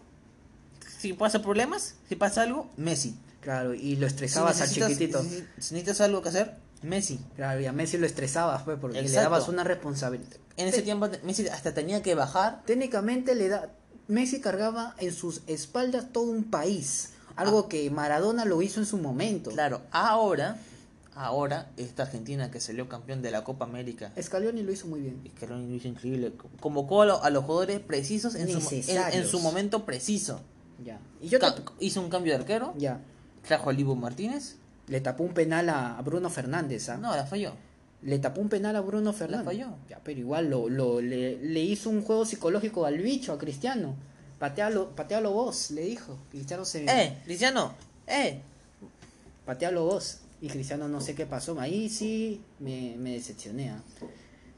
si 0.99 1.13
pasa 1.13 1.41
problemas, 1.41 1.95
si 2.09 2.15
pasa 2.15 2.43
algo, 2.43 2.69
Messi. 2.77 3.15
Claro, 3.41 3.73
y 3.75 3.95
lo 3.95 4.07
Si 4.07 4.13
estresabas 4.13 4.55
al 4.61 4.67
necesitas, 4.67 4.89
chiquitito. 4.89 5.21
si- 5.23 5.29
si 5.59 5.73
necesitas 5.75 6.01
algo 6.01 6.21
que 6.21 6.29
hacer, 6.29 6.55
Messi. 6.81 7.19
Claro, 7.35 7.61
y 7.61 7.65
a 7.65 7.71
Messi 7.71 7.97
lo 7.97 8.05
estresabas, 8.05 8.63
pues, 8.63 8.77
porque 8.79 9.01
le 9.01 9.07
Exacto. 9.07 9.29
dabas 9.29 9.47
una 9.49 9.63
responsabilidad. 9.63 10.37
En 10.57 10.67
ese 10.67 10.81
tiempo 10.81 11.09
Messi 11.23 11.47
hasta 11.47 11.73
tenía 11.73 12.01
que 12.01 12.15
bajar. 12.15 12.63
Técnicamente 12.65 13.35
le 13.35 13.49
da 13.49 13.69
Messi 14.07 14.39
cargaba 14.39 14.95
en 14.99 15.13
sus 15.13 15.41
espaldas 15.47 16.11
todo 16.11 16.25
un 16.31 16.43
país, 16.45 17.09
algo 17.35 17.67
que 17.67 17.89
Maradona 17.89 18.45
lo 18.45 18.61
hizo 18.61 18.79
en 18.79 18.85
su 18.85 18.97
momento. 18.97 19.49
Ah. 19.51 19.53
Claro, 19.53 19.81
ahora, 19.91 20.57
ahora 21.15 21.71
esta 21.77 22.03
Argentina 22.03 22.51
que 22.51 22.59
salió 22.59 22.87
campeón 22.89 23.21
de 23.21 23.31
la 23.31 23.43
Copa 23.43 23.65
América. 23.65 24.11
Scaloni 24.21 24.61
lo 24.63 24.71
hizo 24.71 24.87
muy 24.87 24.99
bien. 25.01 25.21
Scaloni 25.37 25.67
lo 25.67 25.75
hizo 25.75 25.87
increíble. 25.87 26.33
Convocó 26.59 27.01
a, 27.01 27.05
lo- 27.05 27.23
a 27.23 27.29
los 27.29 27.45
jugadores 27.45 27.79
precisos 27.79 28.35
en 28.35 28.47
su, 28.49 28.59
en- 28.75 29.25
su 29.25 29.39
momento 29.39 29.85
preciso. 29.85 30.41
Ya. 30.83 30.99
Y 31.21 31.29
yo 31.29 31.39
te- 31.39 31.45
Ca- 31.63 31.73
hizo 31.79 32.01
un 32.01 32.09
cambio 32.09 32.33
de 32.33 32.39
arquero, 32.39 32.73
ya 32.77 32.99
trajo 33.47 33.69
a 33.69 33.73
Livo 33.73 33.95
Martínez. 33.95 34.57
le 34.87 34.99
tapó 35.01 35.23
un 35.23 35.33
penal 35.33 35.69
a 35.69 35.97
a 35.97 36.01
Bruno 36.01 36.29
Fernández, 36.29 36.89
¿ah? 36.89 36.97
No, 36.97 37.15
la 37.15 37.25
falló. 37.25 37.53
Le 38.01 38.19
tapó 38.19 38.41
un 38.41 38.49
penal 38.49 38.75
a 38.75 38.81
Bruno 38.81 39.13
Fernández. 39.13 39.45
falló. 39.45 39.69
Ya, 39.89 39.99
pero 40.03 40.19
igual 40.19 40.49
lo, 40.49 40.67
lo- 40.69 40.99
le, 41.01 41.37
le 41.37 41.59
hizo 41.61 41.89
un 41.89 42.01
juego 42.03 42.25
psicológico 42.25 42.85
al 42.85 42.97
bicho, 42.99 43.31
a 43.33 43.37
Cristiano. 43.39 43.95
Patealo, 44.37 44.89
patealo 44.95 45.31
vos, 45.31 45.71
le 45.71 45.81
dijo. 45.83 46.17
Cristiano 46.29 46.65
se 46.65 46.83
¡Eh, 46.85 47.17
Cristiano! 47.23 47.73
¡Eh! 48.05 48.41
patealo 49.45 49.85
vos. 49.85 50.19
Y 50.45 50.47
Cristiano 50.47 50.87
no 50.87 51.01
sé 51.01 51.15
qué 51.15 51.25
pasó. 51.25 51.59
Ahí 51.59 51.89
sí 51.89 52.39
me, 52.59 52.95
me 52.99 53.13
decepcioné. 53.13 53.71
¿ah? 53.71 53.81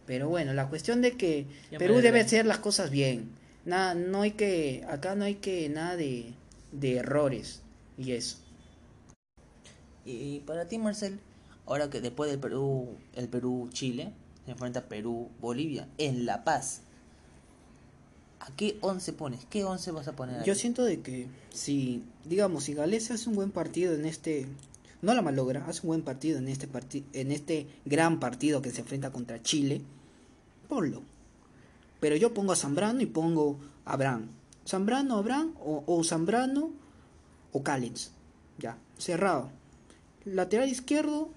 Pero 0.05 0.27
bueno, 0.27 0.53
la 0.53 0.67
cuestión 0.67 1.01
de 1.01 1.13
que 1.13 1.45
Ya 1.71 1.77
Perú 1.77 2.01
debe 2.01 2.19
hacer 2.19 2.45
las 2.45 2.57
cosas 2.57 2.91
bien. 2.91 3.29
Nada, 3.63 3.95
no 3.95 4.23
hay 4.23 4.31
que, 4.31 4.85
acá 4.89 5.15
no 5.15 5.23
hay 5.23 5.35
que 5.35 5.69
nada 5.69 5.95
de, 5.95 6.33
de 6.73 6.97
errores. 6.97 7.61
Y 7.97 8.11
eso. 8.11 8.37
Y 10.03 10.39
para 10.39 10.67
ti, 10.67 10.77
Marcel, 10.77 11.21
ahora 11.65 11.89
que 11.89 12.01
después 12.01 12.29
del 12.29 12.39
Perú, 12.41 12.89
el 13.15 13.29
Perú-Chile, 13.29 14.11
se 14.43 14.51
enfrenta 14.51 14.89
Perú-Bolivia 14.89 15.87
en 15.97 16.25
La 16.25 16.43
Paz. 16.43 16.81
¿A 18.41 18.53
qué 18.57 18.77
11 18.81 19.13
pones? 19.13 19.45
¿Qué 19.49 19.63
11 19.63 19.91
vas 19.91 20.09
a 20.09 20.17
poner 20.17 20.39
ahí? 20.39 20.45
Yo 20.45 20.55
siento 20.55 20.83
de 20.83 20.99
que 20.99 21.27
si, 21.53 22.03
digamos, 22.25 22.65
si 22.65 22.73
Gales 22.73 23.09
hace 23.09 23.29
un 23.29 23.35
buen 23.35 23.51
partido 23.51 23.93
en 23.93 24.05
este, 24.05 24.47
no 25.01 25.13
la 25.13 25.21
malogra, 25.21 25.65
hace 25.67 25.81
un 25.83 25.87
buen 25.87 26.01
partido 26.01 26.39
en 26.39 26.47
este 26.47 26.67
en 27.13 27.31
este 27.31 27.67
gran 27.85 28.19
partido 28.19 28.61
que 28.61 28.71
se 28.71 28.81
enfrenta 28.81 29.11
contra 29.11 29.41
Chile, 29.41 29.81
ponlo. 30.67 31.01
Pero 31.99 32.15
yo 32.15 32.33
pongo 32.33 32.51
a 32.51 32.55
Zambrano 32.55 33.01
y 33.01 33.07
pongo 33.07 33.57
a 33.85 33.93
Abraham. 33.93 34.27
Zambrano, 34.67 35.17
Abraham 35.17 35.53
o, 35.59 35.83
o 35.87 36.03
Zambrano 36.03 36.71
o 37.51 37.63
Callens. 37.63 38.11
Ya, 38.59 38.77
cerrado. 38.97 39.49
Lateral 40.25 40.69
izquierdo 40.69 41.29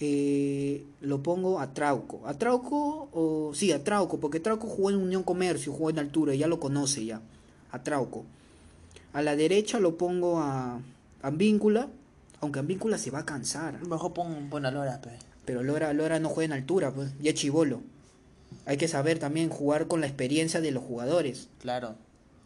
eh, 0.00 0.84
lo 1.00 1.22
pongo 1.22 1.60
a 1.60 1.72
Trauco. 1.74 2.26
A 2.26 2.34
Trauco, 2.34 3.08
o 3.12 3.52
sí, 3.54 3.72
a 3.72 3.82
Trauco, 3.82 4.18
porque 4.18 4.40
Trauco 4.40 4.66
jugó 4.66 4.90
en 4.90 4.96
Unión 4.96 5.22
Comercio, 5.22 5.72
jugó 5.72 5.90
en 5.90 5.98
altura, 5.98 6.34
ya 6.34 6.46
lo 6.46 6.60
conoce 6.60 7.04
ya. 7.04 7.20
A 7.70 7.82
Trauco. 7.82 8.24
A 9.12 9.22
la 9.22 9.34
derecha 9.36 9.80
lo 9.80 9.96
pongo 9.96 10.38
a, 10.40 10.80
a 11.22 11.30
Víncula. 11.30 11.88
Aunque 12.40 12.60
Advíncula 12.60 12.98
se 12.98 13.10
va 13.10 13.20
a 13.20 13.26
cansar. 13.26 13.84
Mejor 13.86 14.12
pon, 14.14 14.48
pon 14.50 14.64
a 14.66 14.70
Lora, 14.70 15.00
pe. 15.00 15.10
Pero 15.44 15.62
Lora, 15.62 15.92
Lora 15.92 16.18
no 16.20 16.28
juega 16.28 16.46
en 16.54 16.60
altura, 16.60 16.92
pues. 16.92 17.10
Ya 17.20 17.30
es 17.30 17.36
chivolo. 17.36 17.82
Hay 18.66 18.76
que 18.76 18.88
saber 18.88 19.18
también 19.18 19.48
jugar 19.50 19.86
con 19.88 20.00
la 20.00 20.06
experiencia 20.06 20.60
de 20.60 20.70
los 20.70 20.82
jugadores. 20.84 21.48
Claro. 21.60 21.96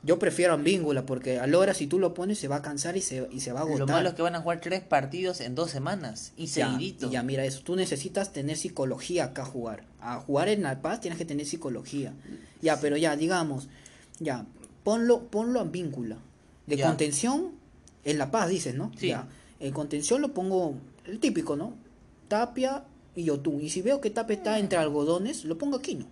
Yo 0.04 0.18
prefiero 0.18 0.54
a 0.54 1.02
porque 1.06 1.38
a 1.38 1.46
Lora 1.46 1.74
si 1.74 1.86
tú 1.86 2.00
lo 2.00 2.12
pones 2.12 2.36
se 2.38 2.48
va 2.48 2.56
a 2.56 2.62
cansar 2.62 2.96
y 2.96 3.00
se, 3.02 3.28
y 3.30 3.38
se 3.38 3.52
va 3.52 3.60
a 3.60 3.62
agotar. 3.62 3.80
Lo 3.80 3.86
malo 3.86 4.08
es 4.08 4.14
que 4.16 4.22
van 4.22 4.34
a 4.34 4.40
jugar 4.40 4.60
tres 4.60 4.80
partidos 4.80 5.40
en 5.40 5.54
dos 5.54 5.70
semanas. 5.70 6.32
Y 6.36 6.46
Ya, 6.46 6.70
seguidito. 6.72 7.06
y 7.06 7.10
ya, 7.10 7.22
mira 7.22 7.44
eso. 7.44 7.60
Tú 7.62 7.76
necesitas 7.76 8.32
tener 8.32 8.56
psicología 8.56 9.26
acá 9.26 9.42
a 9.42 9.46
jugar. 9.46 9.84
A 10.00 10.18
jugar 10.18 10.48
en 10.48 10.62
La 10.64 10.82
Paz 10.82 11.00
tienes 11.00 11.18
que 11.18 11.24
tener 11.24 11.46
psicología. 11.46 12.14
Ya, 12.60 12.80
pero 12.80 12.96
ya, 12.96 13.14
digamos, 13.14 13.68
ya, 14.18 14.44
ponlo, 14.82 15.28
ponlo 15.28 15.60
a 15.60 15.64
víncula. 15.64 16.16
De 16.66 16.76
Ya. 16.78 16.86
contención, 16.88 17.52
en 18.04 18.18
La 18.18 18.32
Paz 18.32 18.48
dices, 18.48 18.74
¿no? 18.74 18.90
Sí. 18.96 19.08
Ya. 19.08 19.28
En 19.62 19.72
contención 19.72 20.20
lo 20.20 20.34
pongo, 20.34 20.74
el 21.06 21.20
típico, 21.20 21.54
¿no? 21.54 21.74
Tapia 22.26 22.82
y 23.14 23.24
Yotun. 23.24 23.60
Y 23.62 23.70
si 23.70 23.80
veo 23.80 24.00
que 24.00 24.10
Tapia 24.10 24.34
está 24.34 24.58
entre 24.58 24.76
algodones, 24.76 25.44
lo 25.44 25.56
pongo 25.56 25.76
Aquino. 25.76 26.06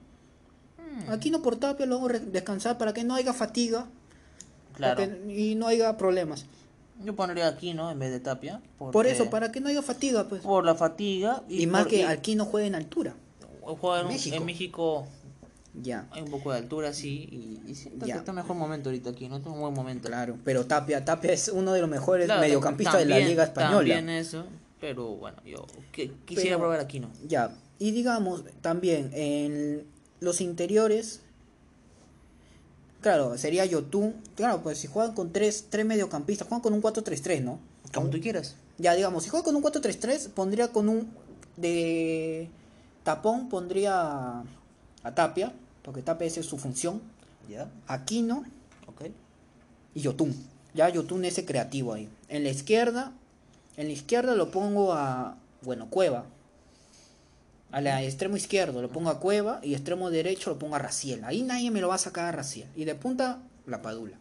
Mm, 0.79 1.11
Aquino 1.11 1.43
por 1.43 1.57
Tapia 1.57 1.85
lo 1.85 1.97
hago 1.97 2.09
descansar 2.09 2.79
para 2.79 2.95
que 2.95 3.03
no 3.03 3.17
haya 3.17 3.33
fatiga 3.33 3.89
claro. 4.75 5.03
y 5.29 5.57
no 5.57 5.67
haya 5.67 5.97
problemas. 5.97 6.47
Yo 7.05 7.17
pondría 7.17 7.49
aquí, 7.49 7.75
¿no? 7.75 7.91
En 7.91 7.99
vez 7.99 8.13
de 8.13 8.21
Tapia. 8.21 8.61
Por 8.79 9.07
eso, 9.09 9.31
para 9.31 9.51
que 9.51 9.61
no 9.61 9.69
haya 9.69 9.83
fatiga, 9.83 10.29
pues. 10.29 10.43
Por 10.43 10.65
la 10.65 10.77
fatiga. 10.77 11.43
Y, 11.49 11.67
más 11.67 11.83
porque 11.83 11.99
que 11.99 12.05
Aquino 12.05 12.45
juegue 12.45 12.69
en 12.69 12.77
altura. 12.77 13.17
Juega 13.63 14.03
en, 14.03 14.35
en 14.35 14.45
México. 14.45 15.09
Ya. 15.75 16.09
Hay 16.11 16.23
un 16.23 16.31
poco 16.31 16.51
de 16.53 16.59
altura, 16.59 16.93
sí. 16.93 17.29
Y, 17.31 17.71
y 17.71 17.75
siento 17.75 18.07
Ya. 18.07 18.15
que 18.15 18.19
está 18.21 18.33
mejor 18.33 18.57
momento 18.57 18.89
ahorita 18.89 19.11
aquí, 19.11 19.29
¿no? 19.29 19.37
Está 19.37 19.51
un 19.51 19.61
buen 19.61 19.73
momento. 19.75 20.09
Claro, 20.09 20.37
pero 20.45 20.67
Tapia, 20.67 21.05
Tapia 21.05 21.33
es 21.33 21.49
uno 21.49 21.73
de 21.73 21.81
los 21.81 21.89
mejores 21.89 22.27
Claro, 22.27 22.41
mediocampistas 22.41 22.99
de 22.99 23.07
la 23.07 23.19
Liga 23.21 23.45
Española. 23.45 23.77
También 23.77 24.09
eso. 24.09 24.45
Pero 24.81 25.15
bueno, 25.17 25.37
yo 25.45 25.67
que- 25.93 26.11
quisiera 26.25 26.57
Pero- 26.57 26.59
probar 26.61 26.81
aquí, 26.81 26.99
¿no? 27.01 27.11
Ya, 27.29 27.55
y 27.79 27.91
digamos 27.93 28.45
también 28.63 29.11
en 29.15 29.85
los 30.21 30.41
interiores, 30.41 31.21
claro, 33.01 33.37
sería 33.39 33.65
Yotun, 33.65 34.15
claro, 34.37 34.63
pues 34.63 34.79
si 34.79 34.87
juegan 34.89 35.15
con 35.15 35.33
tres, 35.33 35.67
tres 35.71 35.87
mediocampistas, 35.87 36.49
juegan 36.49 36.63
con 36.63 36.73
un 36.73 36.81
4-3-3, 36.83 37.43
¿no? 37.43 37.59
Como 37.95 38.09
tú 38.11 38.21
quieras. 38.21 38.57
Ya, 38.79 38.95
digamos, 38.95 39.25
si 39.25 39.31
juega 39.31 39.45
con 39.45 39.55
un 39.57 39.63
4-3-3, 39.63 40.29
pondría 40.31 40.69
con 40.73 40.89
un 40.89 41.11
de 41.57 42.49
tapón, 43.05 43.49
pondría 43.49 44.41
a 45.03 45.15
Tapia, 45.15 45.53
porque 45.83 46.03
esa 46.21 46.41
es 46.41 46.47
su 46.47 46.59
función, 46.59 47.01
¿Ya? 47.49 47.69
Aquino 47.87 48.45
Ok. 48.87 49.11
y 49.95 50.01
Yotun. 50.01 50.35
Ya 50.75 50.89
Yotun 50.89 51.25
ese 51.25 51.45
creativo 51.45 51.95
ahí. 51.95 52.09
En 52.29 52.45
la 52.45 52.51
izquierda, 52.51 53.13
en 53.77 53.87
la 53.89 53.93
izquierda 53.93 54.35
lo 54.35 54.51
pongo 54.51 54.93
a, 54.93 55.37
bueno, 55.63 55.89
Cueva. 55.91 56.27
A 57.73 57.81
la 57.81 58.03
extremo 58.03 58.37
izquierdo 58.37 58.83
lo 58.83 58.89
pongo 58.89 59.11
a 59.11 59.21
Cueva 59.21 59.61
y 59.63 59.75
extremo 59.75 60.11
derecho 60.11 60.51
lo 60.51 60.59
pongo 60.59 60.77
a 60.77 60.81
Raciel. 60.81 61.25
Ahí 61.25 61.43
nadie 61.43 61.71
me 61.71 61.81
lo 61.81 61.89
va 61.89 61.95
a 61.95 61.99
sacar 61.99 62.27
a 62.27 62.33
Raciel. 62.33 62.69
Y 62.77 62.85
de 62.85 62.95
punta, 62.95 63.41
la 63.67 63.81
Padula. 63.81 64.17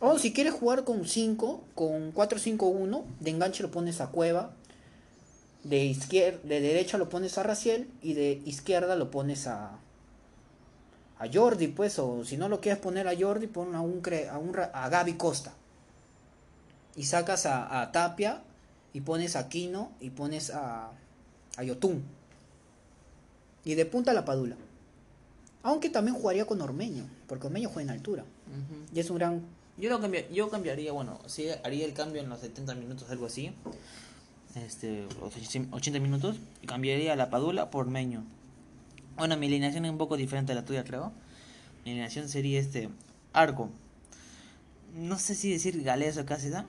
O 0.00 0.18
si 0.18 0.32
quieres 0.32 0.54
jugar 0.54 0.84
con 0.84 1.06
5, 1.06 1.64
con 1.74 2.14
4-5-1, 2.14 3.02
de 3.20 3.30
enganche 3.30 3.62
lo 3.62 3.70
pones 3.70 4.00
a 4.00 4.08
Cueva. 4.08 4.52
De 5.64 5.84
izquierda, 5.84 6.38
de 6.44 6.60
derecha 6.60 6.98
lo 6.98 7.08
pones 7.08 7.36
a 7.36 7.42
Raciel 7.42 7.88
y 8.02 8.12
de 8.12 8.40
izquierda 8.46 8.94
lo 8.94 9.10
pones 9.10 9.46
a 9.46 9.78
a 11.18 11.26
Jordi, 11.32 11.68
pues, 11.68 11.98
o 11.98 12.24
si 12.24 12.36
no 12.36 12.48
lo 12.48 12.60
quieres 12.60 12.80
poner 12.80 13.08
a 13.08 13.16
Jordi, 13.18 13.46
pon 13.48 13.74
a 13.74 13.80
un, 13.80 14.02
cre- 14.02 14.28
a 14.28 14.38
un 14.38 14.56
a 14.58 14.88
Gaby 14.88 15.14
Costa. 15.14 15.52
Y 16.96 17.04
sacas 17.04 17.46
a, 17.46 17.80
a 17.80 17.92
Tapia 17.92 18.42
y 18.92 19.00
pones 19.00 19.36
a 19.36 19.48
Quino 19.48 19.90
y 20.00 20.10
pones 20.10 20.50
a, 20.50 20.90
a 21.56 21.62
Yotun. 21.64 22.02
Y 23.64 23.74
de 23.74 23.84
punta 23.86 24.12
a 24.12 24.14
la 24.14 24.24
Padula. 24.24 24.56
Aunque 25.62 25.90
también 25.90 26.16
jugaría 26.16 26.46
con 26.46 26.60
Ormeño, 26.62 27.04
porque 27.26 27.46
Ormeño 27.48 27.68
juega 27.68 27.90
en 27.92 27.96
altura. 27.98 28.24
Y 28.94 29.00
es 29.00 29.10
un 29.10 29.18
gran... 29.18 29.42
Yo, 29.76 29.90
lo 29.90 30.00
cambia- 30.00 30.28
yo 30.30 30.48
cambiaría, 30.50 30.92
bueno, 30.92 31.20
sí, 31.26 31.48
haría 31.64 31.84
el 31.84 31.92
cambio 31.92 32.20
en 32.22 32.28
los 32.28 32.40
70 32.40 32.74
minutos, 32.74 33.10
algo 33.10 33.26
así. 33.26 33.52
Este, 34.54 35.06
los 35.20 35.34
80 35.72 36.00
minutos. 36.00 36.36
Y 36.62 36.66
cambiaría 36.66 37.12
a 37.12 37.16
la 37.16 37.28
Padula 37.30 37.70
por 37.70 37.86
Meño. 37.86 38.24
Bueno, 39.18 39.36
mi 39.36 39.46
alineación 39.46 39.84
es 39.84 39.90
un 39.90 39.98
poco 39.98 40.16
diferente 40.16 40.52
a 40.52 40.54
la 40.54 40.64
tuya, 40.64 40.84
creo. 40.84 41.12
Mi 41.84 41.90
alineación 41.92 42.28
sería 42.28 42.60
este 42.60 42.88
arco. 43.32 43.70
No 44.94 45.18
sé 45.18 45.34
si 45.34 45.50
decir 45.50 45.82
Galese 45.82 46.20
o 46.20 46.26
Cáceres. 46.26 46.62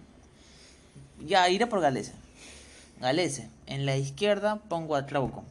Ya, 1.25 1.47
iré 1.49 1.67
por 1.67 1.79
Galese. 1.81 2.13
Galese. 2.99 3.49
En 3.67 3.85
la 3.85 3.95
izquierda 3.97 4.57
pongo 4.67 4.95
a 4.95 5.05
Trauco. 5.05 5.43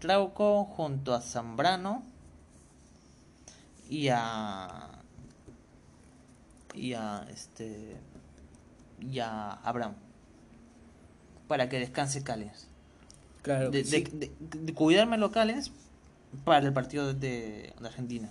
Trauco 0.00 0.64
junto 0.64 1.14
a 1.14 1.20
Zambrano 1.20 2.02
y 3.88 4.08
a 4.10 4.90
y 6.74 6.92
a 6.94 7.24
este 7.32 7.96
y 9.00 9.18
a 9.20 9.52
Abraham 9.52 9.94
para 11.46 11.68
que 11.68 11.78
descanse 11.78 12.24
Cales 12.24 12.66
Claro, 13.42 13.70
de, 13.70 13.84
de- 13.84 14.00
de- 14.02 14.32
de 14.40 14.74
cuidarme 14.74 15.16
locales 15.18 15.70
para 16.44 16.66
el 16.66 16.72
partido 16.72 17.12
de, 17.14 17.72
de 17.78 17.86
Argentina. 17.86 18.28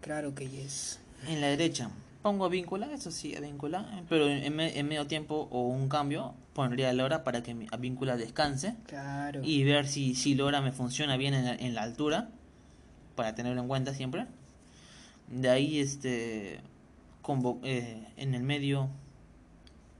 Claro 0.00 0.34
que 0.34 0.48
yes. 0.48 0.98
en 1.28 1.40
la 1.40 1.48
derecha 1.48 1.90
pongo 2.22 2.44
a 2.44 2.48
víncula 2.48 2.90
eso 2.92 3.10
sí 3.10 3.34
a 3.34 3.40
víncula 3.40 4.02
pero 4.08 4.28
en, 4.28 4.54
me- 4.56 4.78
en 4.78 4.86
medio 4.88 5.06
tiempo 5.06 5.48
o 5.50 5.68
un 5.68 5.88
cambio 5.88 6.34
pondría 6.54 6.90
a 6.90 6.92
Lora 6.92 7.24
para 7.24 7.42
que 7.42 7.54
a 7.70 7.76
víncula 7.76 8.16
descanse. 8.16 8.76
Claro. 8.86 9.40
y 9.42 9.64
ver 9.64 9.86
si, 9.86 10.14
si 10.14 10.34
Lora 10.34 10.60
me 10.60 10.72
funciona 10.72 11.16
bien 11.16 11.34
en 11.34 11.44
la, 11.44 11.54
en 11.54 11.74
la 11.74 11.82
altura 11.82 12.28
para 13.14 13.34
tenerlo 13.34 13.60
en 13.62 13.68
cuenta 13.68 13.92
siempre. 13.94 14.26
De 15.28 15.48
ahí 15.50 15.78
este 15.80 16.60
convo- 17.22 17.60
eh, 17.62 18.06
en 18.16 18.34
el 18.34 18.42
medio 18.42 18.88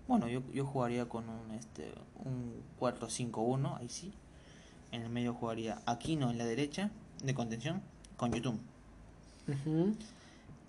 bueno 0.09 0.27
yo, 0.29 0.43
yo 0.53 0.65
jugaría 0.67 1.05
con 1.09 1.29
un 1.29 1.51
este 1.53 1.93
un 2.25 2.55
4-5-1 2.81 3.79
ahí 3.79 3.89
sí. 3.89 4.13
En 4.93 5.03
el 5.03 5.09
medio 5.11 5.35
jugaría 5.35 5.79
Aquino 5.87 6.31
en 6.31 6.39
la 6.39 6.45
derecha 6.45 6.91
de 7.23 7.35
contención 7.35 7.83
con 8.17 8.33
YouTube 8.33 8.59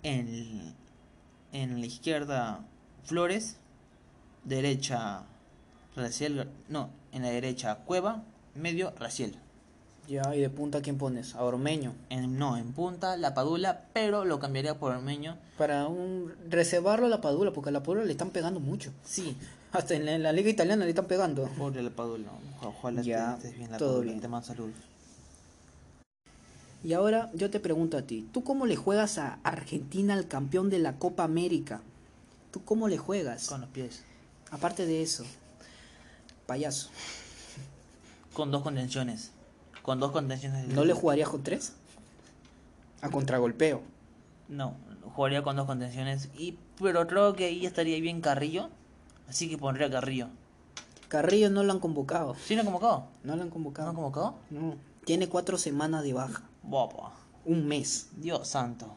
en, 0.02 0.74
en 1.52 1.80
la 1.80 1.86
izquierda 1.86 2.60
Flores 3.04 3.56
derecha 4.44 5.22
Raciel 5.96 6.48
no 6.68 6.90
en 7.12 7.22
la 7.22 7.30
derecha 7.30 7.76
Cueva 7.84 8.22
medio 8.54 8.92
Raciel 8.98 9.36
Ya, 10.08 10.34
y 10.34 10.40
de 10.40 10.50
punta, 10.50 10.82
¿quién 10.82 10.98
pones? 10.98 11.34
A 11.36 11.44
Ormeño. 11.44 11.94
en, 12.10 12.38
no 12.38 12.56
en 12.56 12.72
punta 12.72 13.16
la 13.16 13.34
Padula 13.34 13.84
pero 13.92 14.24
lo 14.24 14.38
cambiaría 14.40 14.78
por 14.78 14.92
Ormeño 14.92 15.36
Para 15.58 15.86
un 15.86 16.32
reservarlo 16.48 17.06
a 17.06 17.08
la 17.08 17.20
Padula, 17.20 17.52
porque 17.52 17.70
a 17.70 17.72
la 17.72 17.82
Padula 17.82 18.04
le 18.04 18.12
están 18.12 18.30
pegando 18.30 18.60
mucho. 18.60 18.92
sí 19.04 19.36
Hasta 19.72 19.94
en 19.94 20.04
la, 20.04 20.12
en 20.12 20.22
la 20.22 20.32
liga 20.32 20.50
italiana 20.50 20.84
le 20.84 20.90
están 20.90 21.06
pegando. 21.06 21.44
pobre 21.56 21.82
la 21.82 21.90
Padula 21.90 22.28
ojalá 22.62 23.00
Ya, 23.02 23.34
estés 23.36 23.56
bien 23.56 23.70
la 23.70 23.78
todo 23.78 23.92
Padula 24.00 24.12
bien. 24.12 24.20
te 24.40 24.46
salud 24.46 24.70
Y 26.84 26.94
ahora 26.94 27.30
yo 27.34 27.48
te 27.50 27.60
pregunto 27.60 27.96
a 27.96 28.02
ti, 28.02 28.28
¿tú 28.32 28.42
cómo 28.42 28.66
le 28.66 28.76
juegas 28.76 29.18
a 29.18 29.38
Argentina 29.44 30.14
al 30.14 30.26
campeón 30.26 30.68
de 30.68 30.78
la 30.80 30.98
Copa 30.98 31.24
América? 31.24 31.80
¿Tú 32.50 32.64
cómo 32.64 32.88
le 32.88 32.98
juegas? 32.98 33.46
con 33.48 33.60
los 33.60 33.70
pies 33.70 34.04
Aparte 34.50 34.84
de 34.84 35.02
eso, 35.02 35.24
payaso, 36.46 36.90
con 38.34 38.50
dos 38.50 38.62
contenciones 38.62 39.30
con 39.82 39.98
dos 39.98 40.12
contenciones 40.12 40.68
¿no 40.68 40.84
le 40.84 40.92
jugarías 40.92 41.28
con 41.28 41.42
tres? 41.42 41.72
A 43.00 43.10
contragolpeo. 43.10 43.82
no 44.48 44.74
jugaría 45.14 45.42
con 45.42 45.56
dos 45.56 45.66
contenciones 45.66 46.28
y 46.36 46.58
pero 46.80 47.06
creo 47.06 47.34
que 47.34 47.46
ahí 47.46 47.64
estaría 47.66 47.98
bien 48.00 48.20
Carrillo 48.20 48.68
así 49.28 49.48
que 49.48 49.56
pondría 49.58 49.90
Carrillo 49.90 50.28
Carrillo 51.08 51.50
no 51.50 51.62
lo 51.62 51.72
han 51.72 51.78
convocado. 51.80 52.34
¿Sí 52.46 52.54
lo 52.54 52.60
han 52.60 52.66
convocado? 52.66 53.06
No 53.22 53.36
lo 53.36 53.42
han 53.42 53.48
¿No 53.48 53.50
lo 53.50 53.50
convocado. 53.50 53.88
han 53.90 53.94
convocado? 53.94 54.34
No. 54.48 54.76
Tiene 55.04 55.28
cuatro 55.28 55.58
semanas 55.58 56.02
de 56.04 56.14
baja. 56.14 56.42
Un 57.44 57.66
mes. 57.66 58.08
Dios 58.16 58.48
santo. 58.48 58.94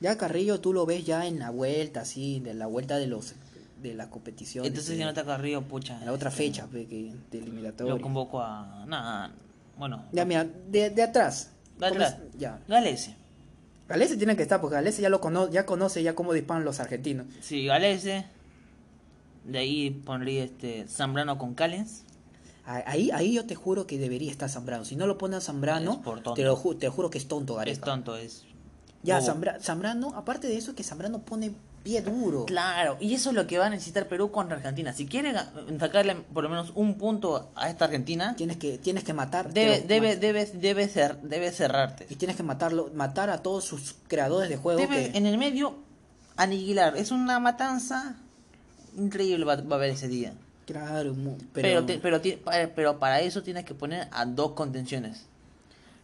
Ya 0.00 0.16
Carrillo 0.16 0.60
tú 0.60 0.72
lo 0.72 0.86
ves 0.86 1.04
ya 1.04 1.26
en 1.26 1.38
la 1.38 1.50
vuelta, 1.50 2.00
así, 2.02 2.40
de 2.40 2.54
la 2.54 2.66
vuelta 2.66 2.96
de 2.98 3.06
los 3.06 3.34
de 3.82 3.94
las 3.94 4.08
competiciones. 4.08 4.68
Entonces 4.70 4.96
si 4.96 5.02
no 5.02 5.08
está 5.10 5.24
Carrillo, 5.24 5.62
pucha. 5.62 5.98
en 5.98 6.06
la 6.06 6.12
otra 6.12 6.30
este, 6.30 6.42
fecha 6.44 6.66
de 6.66 7.12
eliminatoria. 7.32 7.94
Lo 7.94 8.00
convoco 8.00 8.40
a. 8.40 8.84
Nada. 8.86 9.30
Bueno. 9.76 10.04
Ya 10.12 10.24
mira, 10.24 10.44
de, 10.44 10.90
de 10.90 11.02
atrás. 11.02 11.50
De 11.78 11.86
atrás. 11.86 12.16
Pones- 12.16 12.38
Ya. 12.38 12.60
Galese. 12.66 13.14
Galese 13.88 14.16
tiene 14.16 14.36
que 14.36 14.42
estar, 14.42 14.60
porque 14.60 14.74
Galese 14.74 15.00
ya 15.02 15.08
lo 15.08 15.20
conoce, 15.20 15.52
ya 15.52 15.64
conoce 15.64 16.02
ya 16.02 16.14
cómo 16.14 16.32
disparan 16.32 16.64
los 16.64 16.80
argentinos. 16.80 17.26
Sí, 17.40 17.66
Galese. 17.66 18.26
De 19.44 19.58
ahí 19.58 19.90
pondría 19.90 20.44
este 20.44 20.86
Zambrano 20.88 21.38
con 21.38 21.54
Callens. 21.54 22.02
Ahí, 22.70 23.10
ahí 23.12 23.32
yo 23.32 23.46
te 23.46 23.54
juro 23.54 23.86
que 23.86 23.98
debería 23.98 24.30
estar 24.30 24.48
Zambrano. 24.50 24.84
Si 24.84 24.94
no 24.94 25.06
lo 25.06 25.16
pones 25.16 25.38
a 25.38 25.40
Zambrano, 25.40 26.02
te, 26.34 26.42
lo 26.44 26.56
ju- 26.56 26.78
te 26.78 26.88
juro 26.88 27.08
que 27.10 27.16
es 27.18 27.26
tonto, 27.26 27.54
Gareca. 27.54 27.72
Es 27.72 27.80
tonto, 27.80 28.16
es. 28.16 28.44
Ya. 29.02 29.20
Zambra- 29.22 29.58
Zambrano, 29.60 30.12
aparte 30.16 30.48
de 30.48 30.56
eso, 30.58 30.74
que 30.74 30.82
Zambrano 30.82 31.20
pone 31.20 31.52
pie 31.84 32.02
duro. 32.02 32.44
Claro, 32.46 32.96
y 33.00 33.14
eso 33.14 33.30
es 33.30 33.36
lo 33.36 33.46
que 33.46 33.56
va 33.56 33.66
a 33.66 33.70
necesitar 33.70 34.06
Perú 34.08 34.30
contra 34.32 34.56
Argentina. 34.56 34.92
Si 34.92 35.06
quiere 35.06 35.32
sacarle 35.78 36.16
por 36.16 36.42
lo 36.42 36.50
menos 36.50 36.72
un 36.74 36.94
punto 36.98 37.48
a 37.54 37.70
esta 37.70 37.84
Argentina, 37.86 38.34
Tienes 38.36 38.56
que, 38.58 38.76
tienes 38.76 39.04
que 39.04 39.14
matar. 39.14 39.52
debe, 39.52 39.80
debe, 39.80 40.16
debe, 40.16 40.44
debe, 40.46 40.88
cer- 40.92 41.20
debe 41.22 41.52
cerrarte. 41.52 42.06
Y 42.10 42.16
tienes 42.16 42.36
que 42.36 42.42
matarlo, 42.42 42.90
matar 42.92 43.30
a 43.30 43.38
todos 43.40 43.64
sus 43.64 43.94
creadores 44.08 44.50
de 44.50 44.56
juego. 44.56 44.80
Debe 44.80 45.10
que- 45.12 45.16
en 45.16 45.24
el 45.26 45.38
medio 45.38 45.76
aniquilar. 46.36 46.96
Es 46.96 47.12
una 47.12 47.38
matanza 47.38 48.16
increíble 48.96 49.44
va, 49.44 49.56
va 49.56 49.76
a 49.76 49.78
haber 49.78 49.90
ese 49.90 50.08
día. 50.08 50.34
Claro, 50.72 51.14
Pero, 51.14 51.38
pero, 51.54 51.86
te- 51.86 51.98
pero, 51.98 52.20
ti- 52.20 52.32
pa- 52.36 52.68
pero 52.76 52.98
para 52.98 53.20
eso 53.22 53.42
tienes 53.42 53.64
que 53.64 53.74
poner 53.74 54.06
a 54.12 54.26
dos 54.26 54.52
contenciones. 54.52 55.24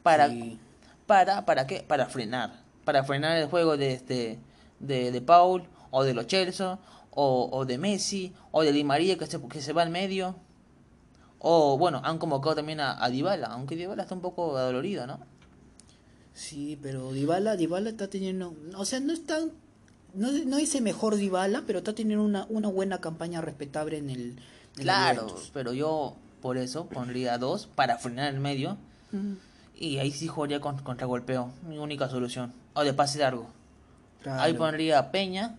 Para, 0.02 0.28
Sí. 0.30 0.59
para, 1.06 1.44
¿Para 1.44 1.66
qué? 1.66 1.85
Para 1.87 2.06
frenar. 2.06 2.62
Para 2.87 3.04
frenar 3.04 3.37
el 3.37 3.49
juego 3.49 3.76
de 3.76 3.92
este 3.92 4.38
de, 4.80 5.12
de 5.12 5.21
Paul 5.21 5.64
o 5.90 6.02
de 6.02 6.14
los 6.14 6.26
Chelsea 6.26 6.78
o, 7.11 7.49
o 7.52 7.64
de 7.66 7.76
Messi 7.78 8.33
o 8.52 8.62
de 8.62 8.73
Di 8.73 8.85
María 8.85 9.18
que 9.18 9.26
se, 9.26 9.38
que 9.49 9.61
se 9.61 9.75
va 9.75 9.83
al 9.83 9.90
medio. 9.90 10.35
O 11.38 11.76
bueno, 11.76 12.00
han 12.02 12.16
convocado 12.16 12.54
también 12.56 12.80
a, 12.80 13.04
a 13.04 13.11
Dybala, 13.11 13.49
aunque 13.49 13.76
Dybala 13.76 14.02
está 14.04 14.14
un 14.14 14.23
poco 14.23 14.56
adolorido, 14.56 15.06
¿no? 15.06 15.21
Sí, 16.33 16.78
pero 16.83 17.12
Dybala, 17.12 17.56
Dybala 17.56 17.90
está 17.90 18.09
teniendo, 18.09 18.54
o 18.78 18.85
sea, 18.87 18.99
no 19.00 19.12
está, 19.12 19.38
no, 20.14 20.33
no 20.33 20.59
el 20.59 20.80
mejor 20.80 21.16
Dybala, 21.16 21.64
pero 21.66 21.80
está 21.80 21.94
teniendo 21.94 22.25
una, 22.25 22.47
una 22.49 22.68
buena 22.68 22.99
campaña 23.02 23.40
respetable 23.42 23.99
en 23.99 24.09
el, 24.11 24.37
Claro, 24.76 25.26
pero 25.52 25.73
yo 25.73 26.16
por 26.43 26.57
eso 26.59 26.87
pondría 26.87 27.38
dos 27.38 27.66
para 27.66 27.99
frenar 27.99 28.33
el 28.35 28.40
medio 28.40 28.76
Mm, 29.12 29.35
y 29.76 29.99
ahí 29.99 30.11
sí 30.11 30.26
jugaría 30.26 30.61
con, 30.61 30.76
contra 30.78 31.07
golpeo, 31.07 31.50
mi 31.69 31.78
única 31.78 32.09
solución. 32.09 32.52
O 32.75 32.83
de 32.83 32.93
pase 32.95 33.19
largo. 33.21 33.47
claro. 34.23 34.43
Ahí 34.43 34.52
pondría 34.54 34.99
a 34.99 35.11
Peña, 35.12 35.57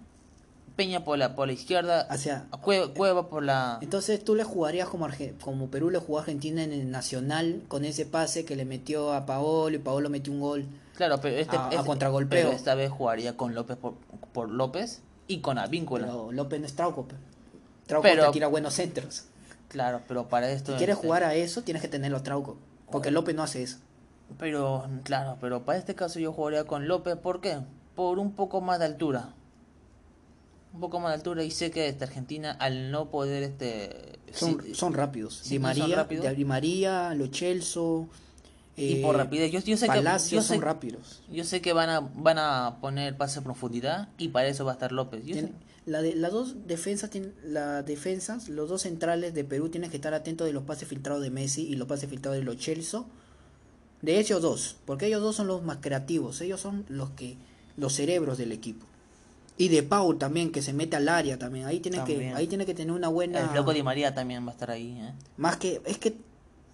Peña 0.76 1.06
por 1.06 1.18
la, 1.18 1.36
por 1.38 1.48
la 1.48 1.54
izquierda, 1.54 2.06
O 2.12 2.18
sea, 2.18 2.48
a 2.52 2.58
Cueva, 2.58 2.94
Cueva 2.94 3.30
por 3.30 3.44
la... 3.44 3.78
entonces 3.82 4.22
tú 4.26 4.36
le 4.36 4.44
jugarías 4.44 4.90
como, 4.90 5.08
Arge- 5.08 5.38
como 5.40 5.68
Perú 5.72 5.90
le 5.90 6.00
jugó 6.00 6.18
a 6.18 6.22
Argentina 6.22 6.64
en 6.64 6.74
el 6.74 6.92
Nacional 6.92 7.62
con 7.70 7.86
ese 7.86 8.06
pase 8.06 8.44
que 8.44 8.58
le 8.58 8.66
metió 8.66 9.14
a 9.14 9.26
Paolo 9.26 9.74
y 9.74 9.80
Paolo 9.80 10.10
metió 10.10 10.34
un 10.34 10.42
gol. 10.42 10.66
Claro, 10.98 11.22
pero 11.22 11.38
este, 11.38 11.56
a- 11.56 11.68
a 11.68 11.72
este- 11.72 11.86
contragolpeo. 11.86 12.44
pero 12.48 12.52
esta 12.58 12.76
vez 12.76 12.92
jugaría 12.92 13.38
con 13.38 13.56
López 13.56 13.78
por, 13.78 13.94
por 14.34 14.50
López 14.50 15.02
y 15.30 15.40
con 15.40 15.58
Avíncula. 15.58 16.08
Pero 16.08 16.34
López 16.34 16.60
no 16.60 16.66
es 16.66 16.76
Trauco. 16.76 17.08
Trauco 17.88 18.04
Pero- 18.04 18.26
te 18.28 18.32
tira 18.32 18.48
buenos 18.48 18.74
centros. 18.74 19.26
Claro, 19.68 20.02
pero 20.08 20.28
para 20.30 20.50
esto... 20.52 20.72
Si 20.72 20.78
quieres 20.78 20.96
este, 20.96 21.08
jugar 21.08 21.24
a 21.24 21.36
eso, 21.36 21.62
tienes 21.64 21.82
que 21.82 21.88
tenerlo 21.90 22.22
Trauco. 22.22 22.58
Porque 22.92 23.12
López 23.12 23.36
no 23.36 23.44
hace 23.44 23.64
eso. 23.64 23.78
Pero, 24.40 24.88
claro, 25.04 25.38
pero 25.42 25.64
para 25.66 25.78
este 25.78 25.96
caso 25.96 26.20
yo 26.20 26.32
jugaría 26.32 26.64
con 26.66 26.88
López, 26.88 27.16
¿por 27.18 27.42
qué? 27.42 27.60
Por 27.96 28.20
un 28.20 28.32
poco 28.34 28.62
más 28.62 28.80
de 28.80 28.86
altura. 28.86 29.30
Un 30.74 30.80
poco 30.82 31.00
más 31.00 31.10
de 31.12 31.16
altura 31.16 31.44
y 31.44 31.52
sé 31.52 31.72
que 31.72 31.88
esta 31.88 32.06
Argentina 32.06 32.52
al 32.60 32.92
no 32.92 33.10
poder 33.10 33.44
este... 33.44 34.20
Son, 34.34 34.62
son 34.74 34.94
rápidos. 34.94 35.40
sí, 35.44 35.52
Di 35.52 35.60
María, 35.60 35.96
rápidos. 35.96 36.36
Di 36.36 36.44
María, 36.46 37.14
Lo 37.14 37.28
Celso. 37.28 38.08
y 38.76 39.00
eh, 39.00 39.02
por 39.02 39.16
rapidez, 39.16 39.52
yo, 39.52 39.60
yo 39.62 39.78
sé 39.78 39.86
que... 39.86 39.94
Palacios 39.94 40.32
Yo 40.32 40.42
sé, 40.42 40.56
son 40.56 40.62
rápidos. 40.62 41.22
yo 41.32 41.44
sé 41.46 41.62
que 41.62 41.72
van 41.74 41.90
a, 41.90 42.00
van 42.02 42.38
a 42.40 42.78
poner 42.82 43.16
pase 43.16 43.40
a 43.40 43.42
profundidad 43.42 44.10
y 44.18 44.30
para 44.30 44.48
eso 44.48 44.66
va 44.66 44.72
a 44.72 44.74
estar 44.74 44.92
López. 44.92 45.24
Yo 45.26 45.36
Tien- 45.36 45.48
sé- 45.48 45.54
la 45.86 46.02
de, 46.02 46.16
las 46.16 46.32
dos 46.32 46.68
defensas, 46.68 47.12
las 47.44 47.86
defensas, 47.86 48.50
los 48.50 48.70
dos 48.70 48.82
centrales 48.82 49.34
de 49.34 49.44
Perú 49.44 49.70
tienen 49.70 49.92
que 49.92 49.98
estar 49.98 50.14
atentos 50.14 50.48
de 50.48 50.54
los 50.54 50.64
pases 50.64 50.88
filtrados 50.88 51.22
de 51.22 51.30
Messi 51.30 51.64
y 51.64 51.76
los 51.76 51.88
pases 51.88 52.10
filtrados 52.10 52.40
de 52.40 52.44
Lo 52.44 52.56
Celso. 52.56 53.06
De 54.02 54.20
ellos 54.20 54.42
dos, 54.42 54.78
porque 54.86 55.08
ellos 55.08 55.22
dos 55.22 55.36
son 55.36 55.48
los 55.48 55.64
más 55.64 55.78
creativos, 55.82 56.42
ellos 56.42 56.60
son 56.60 56.86
los 56.90 57.12
que 57.12 57.38
los 57.78 57.94
cerebros 57.94 58.38
del 58.38 58.52
equipo. 58.52 58.86
Y 59.58 59.70
de 59.70 59.84
Paul 59.84 60.18
también, 60.18 60.52
que 60.52 60.62
se 60.62 60.74
mete 60.74 60.98
al 60.98 61.08
área 61.08 61.40
también. 61.40 61.66
Ahí 61.66 61.80
tiene 61.80 62.04
que 62.04 62.34
ahí 62.34 62.48
tiene 62.48 62.66
que 62.66 62.74
tener 62.74 62.92
una 62.92 63.08
buena 63.08 63.40
El 63.40 63.56
loco 63.56 63.72
Di 63.72 63.84
María 63.84 64.14
también 64.14 64.46
va 64.46 64.50
a 64.50 64.54
estar 64.54 64.70
ahí. 64.70 64.98
¿eh? 65.00 65.14
más 65.38 65.58
que 65.58 65.82
es 65.86 65.98
que 65.98 66.18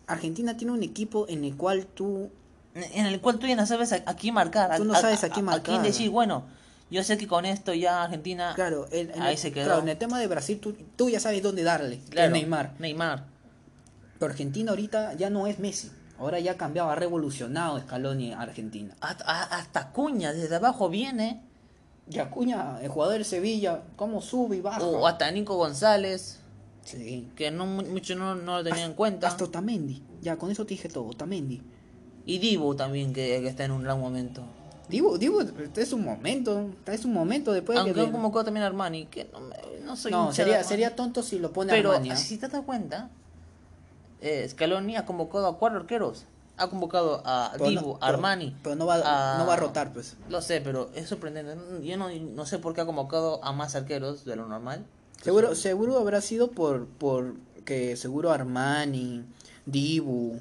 Argentina 0.08 0.58
tiene 0.58 0.74
un 0.74 0.84
equipo 0.84 1.26
en 1.30 1.44
el 1.44 1.56
cual 1.56 1.86
tú 1.86 2.32
En 2.74 3.06
el 3.06 3.22
cual 3.22 3.38
tú 3.38 3.48
ya 3.48 3.56
no 3.56 3.66
sabes 3.66 3.94
a, 3.94 4.04
a 4.06 4.16
quién 4.16 4.34
marcar. 4.34 4.78
Tú 4.78 4.86
no 4.86 4.96
sabes 4.96 5.24
a 5.24 5.30
quién 5.30 5.46
marcar. 5.46 5.84
decir, 5.84 6.10
bueno, 6.10 6.46
yo 6.92 7.04
sé 7.04 7.18
que 7.18 7.28
con 7.28 7.46
esto 7.46 7.74
ya 7.74 8.04
Argentina... 8.04 8.52
Claro, 8.56 8.88
Ahí 8.92 9.10
el, 9.32 9.38
se 9.38 9.52
quedó. 9.52 9.66
claro, 9.66 9.82
en 9.82 9.90
el 9.90 9.98
tema 9.98 10.20
de 10.20 10.28
Brasil 10.28 10.60
tú, 10.60 10.76
tú 10.96 11.10
ya 11.10 11.20
sabes 11.20 11.42
dónde 11.42 11.64
darle, 11.64 12.00
Claro, 12.10 12.32
Neymar. 12.32 12.74
Neymar. 12.80 13.26
Pero 14.20 14.32
Argentina 14.32 14.72
ahorita 14.72 15.14
ya 15.16 15.30
no 15.30 15.48
es 15.48 15.58
Messi. 15.60 15.92
Ahora 16.20 16.40
ya 16.40 16.52
ha 16.52 16.58
cambiado, 16.58 16.92
ha 16.92 16.96
revolucionado 16.96 17.80
Scaloni 17.80 18.34
Argentina. 18.34 18.96
Hasta, 19.02 19.24
hasta 19.26 19.92
Cuña 19.92 20.34
desde 20.34 20.56
abajo 20.58 20.88
viene. 20.90 21.42
Y 22.10 22.20
Acuña, 22.20 22.80
el 22.82 22.90
jugador 22.90 23.18
de 23.20 23.24
Sevilla, 23.24 23.82
cómo 23.96 24.22
sube 24.22 24.58
y 24.58 24.62
baja. 24.62 24.84
O 24.84 25.08
hasta 25.08 25.32
Nico 25.32 25.56
González, 25.56 26.40
Sí. 26.84 27.30
que 27.36 27.52
no 27.52 27.66
mu- 27.66 27.84
mucho 27.84 28.16
no, 28.16 28.36
no 28.36 28.58
lo 28.58 28.64
tenía 28.64 28.84
en 28.86 28.94
cuenta. 28.94 29.28
Hasta 29.28 29.46
Otamendi. 29.46 30.04
Ya, 30.22 30.36
con 30.38 30.52
eso 30.52 30.66
te 30.66 30.74
dije 30.76 30.90
todo. 30.90 31.06
Otamendi. 31.06 31.62
Y 32.26 32.38
Dibu 32.40 32.76
también, 32.76 33.14
que, 33.14 33.40
que 33.42 33.48
está 33.48 33.64
en 33.66 33.72
un 33.72 33.84
gran 33.84 34.00
momento. 34.00 34.44
Digo, 34.92 35.18
digo, 35.18 35.42
este 35.42 35.82
es 35.82 35.94
un 35.94 36.04
momento. 36.04 36.70
Este 36.80 36.94
es 36.94 37.06
un 37.06 37.14
momento 37.14 37.52
después 37.54 37.76
de 37.78 37.80
Aunque 37.82 37.94
que... 37.96 38.02
han 38.02 38.12
convocado 38.12 38.46
también 38.46 38.64
a 38.64 38.68
Armani, 38.68 39.06
que 39.06 39.26
no, 39.32 39.40
me- 39.40 39.56
no 39.84 39.96
soy 39.96 40.12
no, 40.12 40.32
sería, 40.34 40.64
sería 40.64 40.96
tonto 40.96 41.24
si 41.24 41.40
lo 41.40 41.52
pone 41.52 41.72
Pero 41.74 41.92
Armani, 41.92 42.12
¿ah? 42.12 42.16
si 42.18 42.38
te 42.38 42.48
das 42.48 42.62
cuenta, 42.64 43.10
eh, 44.22 44.48
Scaloni 44.50 44.96
ha 44.98 45.06
convocado 45.06 45.48
a 45.48 45.58
cuatro 45.58 45.80
arqueros. 45.80 46.26
Ha 46.58 46.68
convocado 46.70 47.24
a 47.26 47.52
Pero 47.54 47.64
no- 47.66 47.70
Dibu, 47.72 47.96
a 47.96 48.00
pero- 48.00 48.14
Armani. 48.14 48.56
Pero 48.62 48.76
no 48.76 48.86
va, 48.86 48.96
a- 48.96 49.38
no 49.40 49.48
va 49.48 49.54
a 49.54 49.58
rotar, 49.58 49.92
pues. 49.94 50.16
Lo 50.30 50.42
sé, 50.42 50.62
pero 50.62 50.90
es 50.94 51.08
sorprendente. 51.10 51.56
Yo 51.88 51.98
no, 51.98 52.10
no 52.10 52.46
sé 52.46 52.60
por 52.60 52.74
qué 52.76 52.82
ha 52.82 52.86
convocado 52.86 53.44
a 53.44 53.52
más 53.54 53.76
arqueros 53.76 54.26
de 54.26 54.36
lo 54.36 54.48
normal. 54.48 54.86
Seguro, 55.24 55.56
seguro 55.56 55.98
habrá 55.98 56.20
sido 56.22 56.52
por, 56.52 56.86
por 56.88 57.36
que 57.66 57.96
seguro 57.96 58.32
Armani, 58.32 59.24
Dibu. 59.66 60.40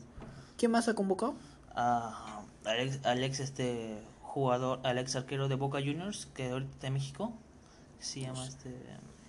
¿Quién 0.59 0.73
más 0.73 0.89
ha 0.89 0.95
convocado? 0.95 1.35
A 1.75 2.43
Alex, 2.65 2.99
Alex, 3.05 3.41
este 3.41 3.99
jugador, 4.31 4.81
Alex 4.85 5.17
arquero 5.17 5.49
de 5.49 5.57
Boca 5.57 5.79
Juniors, 5.79 6.27
que 6.35 6.51
ahorita 6.51 6.71
está 6.73 6.87
en 6.87 6.93
México. 6.95 7.33
Se 7.99 8.21
llama 8.21 8.47
este. 8.47 8.71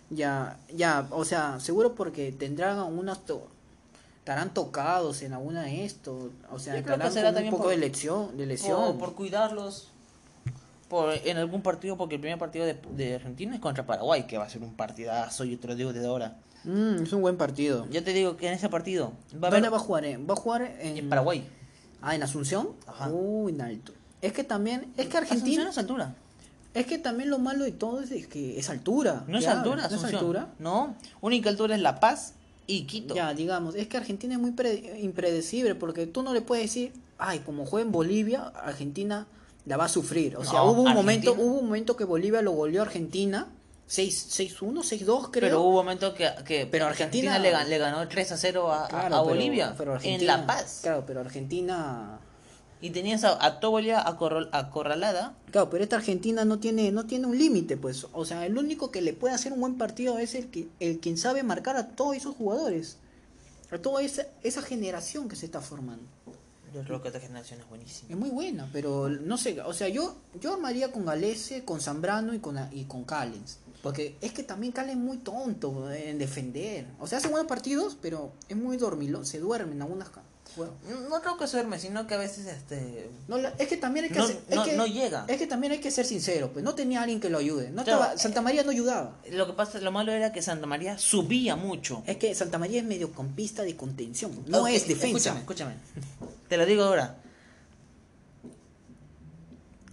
Ya, 0.09 0.59
ya, 0.73 1.07
o 1.11 1.25
sea, 1.25 1.59
seguro 1.59 1.95
porque 1.95 2.31
tendrán 2.31 2.79
unos 2.79 3.25
to- 3.25 3.47
estarán 4.19 4.53
tocados 4.53 5.21
en 5.23 5.33
alguna 5.33 5.63
de 5.63 5.83
esto, 5.85 6.29
o 6.51 6.59
sea, 6.59 6.77
estarán 6.77 7.11
será 7.11 7.33
con 7.33 7.43
un 7.43 7.49
poco 7.49 7.63
por- 7.63 7.71
de 7.71 7.77
lesión, 7.77 8.37
de 8.37 8.57
Por, 8.99 9.15
cuidarlos. 9.15 9.87
Por, 10.89 11.13
en 11.13 11.37
algún 11.37 11.61
partido, 11.61 11.95
porque 11.97 12.15
el 12.15 12.21
primer 12.21 12.37
partido 12.37 12.65
de, 12.65 12.77
de 12.95 13.15
Argentina 13.15 13.55
es 13.55 13.61
contra 13.61 13.85
Paraguay, 13.85 14.27
que 14.27 14.37
va 14.37 14.43
a 14.45 14.49
ser 14.49 14.61
un 14.61 14.73
partidazo, 14.75 15.45
yo 15.45 15.57
te 15.57 15.67
lo 15.67 15.75
digo 15.75 15.93
desde 15.93 16.07
ahora. 16.07 16.37
Mm, 16.65 17.03
es 17.03 17.13
un 17.13 17.21
buen 17.21 17.37
partido. 17.37 17.87
Yo 17.89 18.03
te 18.03 18.11
digo 18.13 18.35
que 18.37 18.47
en 18.49 18.53
ese 18.53 18.67
partido 18.69 19.13
va 19.33 19.47
a 19.47 19.51
¿Dónde 19.51 19.67
haber 19.67 19.73
va 19.73 19.77
a 19.77 19.79
jugar? 19.79 20.05
eh? 20.05 20.17
Va 20.17 20.33
a 20.33 20.37
jugar 20.37 20.61
en, 20.81 20.97
en 20.97 21.09
Paraguay. 21.09 21.47
Ah, 22.01 22.13
en 22.13 22.21
Asunción. 22.23 22.69
Ajá. 22.85 23.09
Uy, 23.09 23.53
en 23.53 23.61
alto. 23.61 23.93
Es 24.21 24.33
que 24.33 24.43
también, 24.43 24.91
es 24.97 25.07
que 25.07 25.17
Argentina, 25.17 25.69
es 25.69 25.77
altura. 25.77 26.13
es 26.73 26.85
que 26.85 26.97
también 26.97 27.29
lo 27.29 27.39
malo 27.39 27.63
de 27.63 27.71
todo 27.71 28.01
es 28.01 28.27
que 28.27 28.59
es 28.59 28.69
altura. 28.69 29.23
No 29.27 29.37
es 29.39 29.43
ya, 29.45 29.53
altura, 29.53 29.87
no 29.89 29.95
es 29.95 30.03
altura. 30.03 30.47
No, 30.59 30.95
única 31.21 31.49
altura 31.49 31.75
es 31.75 31.81
La 31.81 31.99
Paz 31.99 32.33
y 32.67 32.83
Quito. 32.83 33.15
Ya, 33.15 33.33
digamos, 33.33 33.75
es 33.75 33.87
que 33.87 33.97
Argentina 33.97 34.35
es 34.35 34.39
muy 34.39 34.51
pre- 34.51 34.99
impredecible 35.01 35.75
porque 35.75 36.05
tú 36.07 36.21
no 36.23 36.33
le 36.33 36.41
puedes 36.41 36.65
decir, 36.65 36.93
ay, 37.17 37.39
como 37.39 37.65
juega 37.65 37.85
en 37.85 37.91
Bolivia, 37.91 38.51
Argentina 38.63 39.25
la 39.65 39.77
va 39.77 39.85
a 39.85 39.89
sufrir. 39.89 40.37
O 40.37 40.43
sea, 40.45 40.63
hubo 40.63 40.81
un 40.83 40.87
Argentina- 40.89 40.93
momento, 40.95 41.33
hubo 41.33 41.59
un 41.59 41.65
momento 41.65 41.95
que 41.97 42.03
Bolivia 42.03 42.41
lo 42.41 42.51
goleó 42.51 42.81
a 42.81 42.85
Argentina 42.85 43.47
6 43.87 44.29
6-1, 44.39 44.83
6-2 44.83 45.29
creo. 45.31 45.49
Pero 45.49 45.61
hubo 45.61 45.69
un 45.69 45.75
momento 45.75 46.13
que, 46.13 46.29
que 46.45 46.65
Pero 46.65 46.85
Argentina- 46.85 47.37
le, 47.39 47.51
gan- 47.53 47.67
le 47.67 47.77
ganó 47.77 48.07
3 48.07 48.31
a 48.31 48.37
0 48.37 48.71
a, 48.71 48.87
Claro, 48.87 49.23
Bolivia 49.25 49.73
pero 49.77 49.91
en 49.91 49.97
Argentina- 49.97 50.37
La 50.37 50.45
Paz. 50.47 50.79
Claro, 50.83 51.03
pero 51.05 51.19
Argentina 51.19 52.19
Y 52.81 52.89
tenías 52.89 53.23
a, 53.23 53.33
a 53.33 53.59
acorral- 53.59 54.49
acorralada. 54.51 55.37
Claro, 55.51 55.69
pero 55.69 55.83
esta 55.83 55.97
Argentina 55.97 56.45
no 56.45 56.59
tiene 56.59 56.91
no 56.91 57.05
tiene 57.05 57.27
un 57.27 57.37
límite, 57.37 57.77
pues. 57.77 58.07
O 58.13 58.25
sea, 58.25 58.45
el 58.45 58.57
único 58.57 58.89
que 58.91 59.01
le 59.01 59.13
puede 59.13 59.35
hacer 59.35 59.53
un 59.53 59.59
buen 59.61 59.77
partido 59.77 60.17
es 60.17 60.33
el 60.35 60.49
que 60.49 60.67
el 60.79 60.99
quien 60.99 61.17
sabe 61.17 61.43
marcar 61.43 61.75
a 61.77 61.89
todos 61.89 62.15
esos 62.15 62.35
jugadores. 62.35 62.97
A 63.71 63.77
toda 63.77 64.01
esa, 64.01 64.23
esa 64.43 64.61
generación 64.61 65.29
que 65.29 65.35
se 65.35 65.45
está 65.45 65.61
formando. 65.61 66.03
Yo 66.73 66.83
creo 66.83 67.01
que 67.01 67.09
esta 67.09 67.19
generación 67.19 67.59
es 67.59 67.67
buenísima. 67.69 68.11
Es 68.11 68.17
muy 68.17 68.29
buena, 68.29 68.69
pero 68.71 69.09
no 69.09 69.37
sé, 69.37 69.61
o 69.61 69.73
sea, 69.73 69.89
yo 69.89 70.15
yo 70.39 70.53
armaría 70.53 70.91
con 70.91 71.05
Galese, 71.05 71.65
con 71.65 71.81
Zambrano 71.81 72.33
y 72.33 72.39
con 72.39 72.57
y 72.71 72.85
con 72.85 73.03
Callens, 73.03 73.59
porque 73.83 74.15
es 74.21 74.31
que 74.31 74.43
también 74.43 74.71
Callens 74.71 74.97
es 74.97 75.03
muy 75.03 75.17
tonto 75.17 75.91
en 75.91 76.17
defender. 76.17 76.87
O 76.99 77.07
sea, 77.07 77.17
hace 77.17 77.27
buenos 77.27 77.47
partidos, 77.49 77.97
pero 78.01 78.31
es 78.47 78.55
muy 78.55 78.77
dormilón, 78.77 79.25
se 79.25 79.39
duerme 79.39 79.73
en 79.73 79.81
algunas 79.81 80.09
No, 80.57 81.21
creo 81.21 81.37
que 81.37 81.45
duerme, 81.47 81.79
sino 81.79 82.07
que 82.07 82.13
a 82.13 82.17
veces 82.17 82.45
este 82.47 83.09
No, 83.27 83.37
es 83.37 83.67
que 83.67 83.77
también 83.77 84.05
hay 84.05 84.11
que 84.11 84.17
No- 84.19 84.25
hacer- 84.25 84.39
es 84.49 84.55
no- 84.55 84.63
que- 84.65 84.75
no 84.75 84.85
llega. 84.85 85.25
Es 85.27 85.37
que 85.37 85.47
también 85.47 85.71
hay 85.73 85.79
que 85.79 85.91
ser 85.91 86.05
sincero, 86.05 86.49
pues 86.51 86.63
no 86.65 86.75
tenía 86.75 87.01
alguien 87.01 87.19
que 87.19 87.29
lo 87.29 87.37
ayude. 87.37 87.69
No 87.69 87.83
Claro, 87.83 88.01
estaba- 88.01 88.17
Santa 88.17 88.41
María 88.41 88.63
no 88.63 88.71
ayudaba. 88.71 89.15
lo 89.31 89.47
que 89.47 89.53
pasa, 89.53 89.79
lo 89.79 89.91
malo 89.91 90.11
era 90.11 90.31
que 90.33 90.41
Santa 90.41 90.67
María 90.67 90.97
subía 90.97 91.55
mucho. 91.55 92.03
Es 92.05 92.17
que 92.17 92.35
Santa 92.35 92.57
María 92.57 92.81
es 92.81 92.85
mediocampista 92.85 93.63
de 93.63 93.75
contención, 93.77 94.31
no 94.47 94.67
es 94.67 94.87
defensa. 94.87 95.07
Escúchame, 95.39 95.39
escúchame. 95.39 95.73
Te 96.49 96.57
lo 96.57 96.65
digo 96.65 96.83
ahora. 96.83 97.15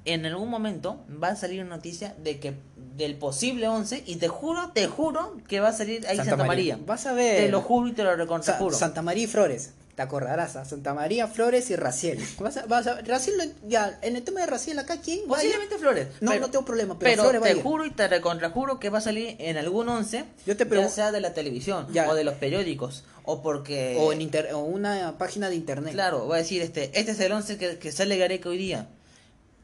En 0.05 0.25
algún 0.25 0.49
momento 0.49 1.05
va 1.23 1.29
a 1.29 1.37
salir 1.37 1.61
una 1.63 1.77
noticia 1.77 2.15
de 2.23 2.41
que 2.41 2.55
del 2.97 3.15
posible 3.17 3.69
11 3.69 4.03
y 4.07 4.17
te 4.17 4.27
juro, 4.29 4.71
te 4.73 4.87
juro 4.89 5.37
que 5.47 5.61
va 5.61 5.69
a 5.69 5.73
salir 5.73 6.07
ahí 6.09 6.17
Santa, 6.17 6.37
María. 6.37 6.79
Vas 6.85 7.07
a 7.07 7.13
ver. 7.13 7.45
Te 7.45 7.51
lo 7.51 7.61
juro 7.61 7.89
y 7.89 7.93
te 7.93 8.03
lo 8.03 8.17
recontra 8.17 8.59
Santa 8.73 9.03
María 9.03 9.25
y 9.25 9.27
Flores. 9.27 9.73
Te 9.99 10.03
acordarás 10.03 10.55
a 10.55 10.65
Santa 10.65 10.95
María, 10.95 11.27
Flores 11.27 11.71
y 11.71 11.75
Raciel. 11.75 12.25
Vas 12.39 12.57
a, 12.57 12.67
vas 12.67 12.87
a, 12.87 13.01
Raciel, 13.01 13.53
ya, 13.67 13.99
en 14.01 14.15
el 14.15 14.23
tema 14.23 14.43
de 14.43 14.47
Raciel 14.47 14.79
acá, 14.79 15.01
¿quién? 15.01 15.27
Posiblemente 15.27 15.77
Flores. 15.77 16.07
No, 16.21 16.33
no 16.39 16.51
tengo 16.53 16.65
problema, 16.65 16.97
pero, 16.97 17.25
pero 17.25 17.41
te 17.43 17.55
juro 17.55 17.85
y 17.85 17.91
te 17.91 18.07
recontrajuro 18.07 18.79
que 18.79 18.91
va 18.91 18.99
a 18.99 19.01
salir 19.01 19.35
en 19.41 19.57
algún 19.57 19.89
11, 19.89 20.25
Yo 20.47 20.57
te 20.57 20.69
ya 20.71 20.89
sea 20.89 21.11
de 21.11 21.21
la 21.21 21.35
televisión 21.35 21.89
o 22.09 22.15
de 22.15 22.23
los 22.23 22.35
periódicos 22.35 23.03
o 23.25 23.43
porque... 23.43 23.97
O 23.99 24.13
en 24.13 24.23
inter... 24.23 24.55
o 24.55 24.61
una 24.61 25.19
página 25.19 25.49
de 25.49 25.57
internet. 25.57 25.95
Claro, 25.95 26.29
va 26.29 26.37
a 26.37 26.39
decir, 26.39 26.63
este 26.63 26.93
este 26.95 27.11
es 27.11 27.19
el 27.19 27.33
11 27.33 27.59
que, 27.59 27.79
que 27.79 27.91
sale 27.91 28.17
Gareca 28.19 28.51
hoy 28.51 28.59
día. 28.59 28.87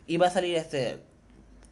Y 0.09 0.17
va 0.17 0.27
a 0.27 0.31
salir 0.33 0.57
este 0.57 0.99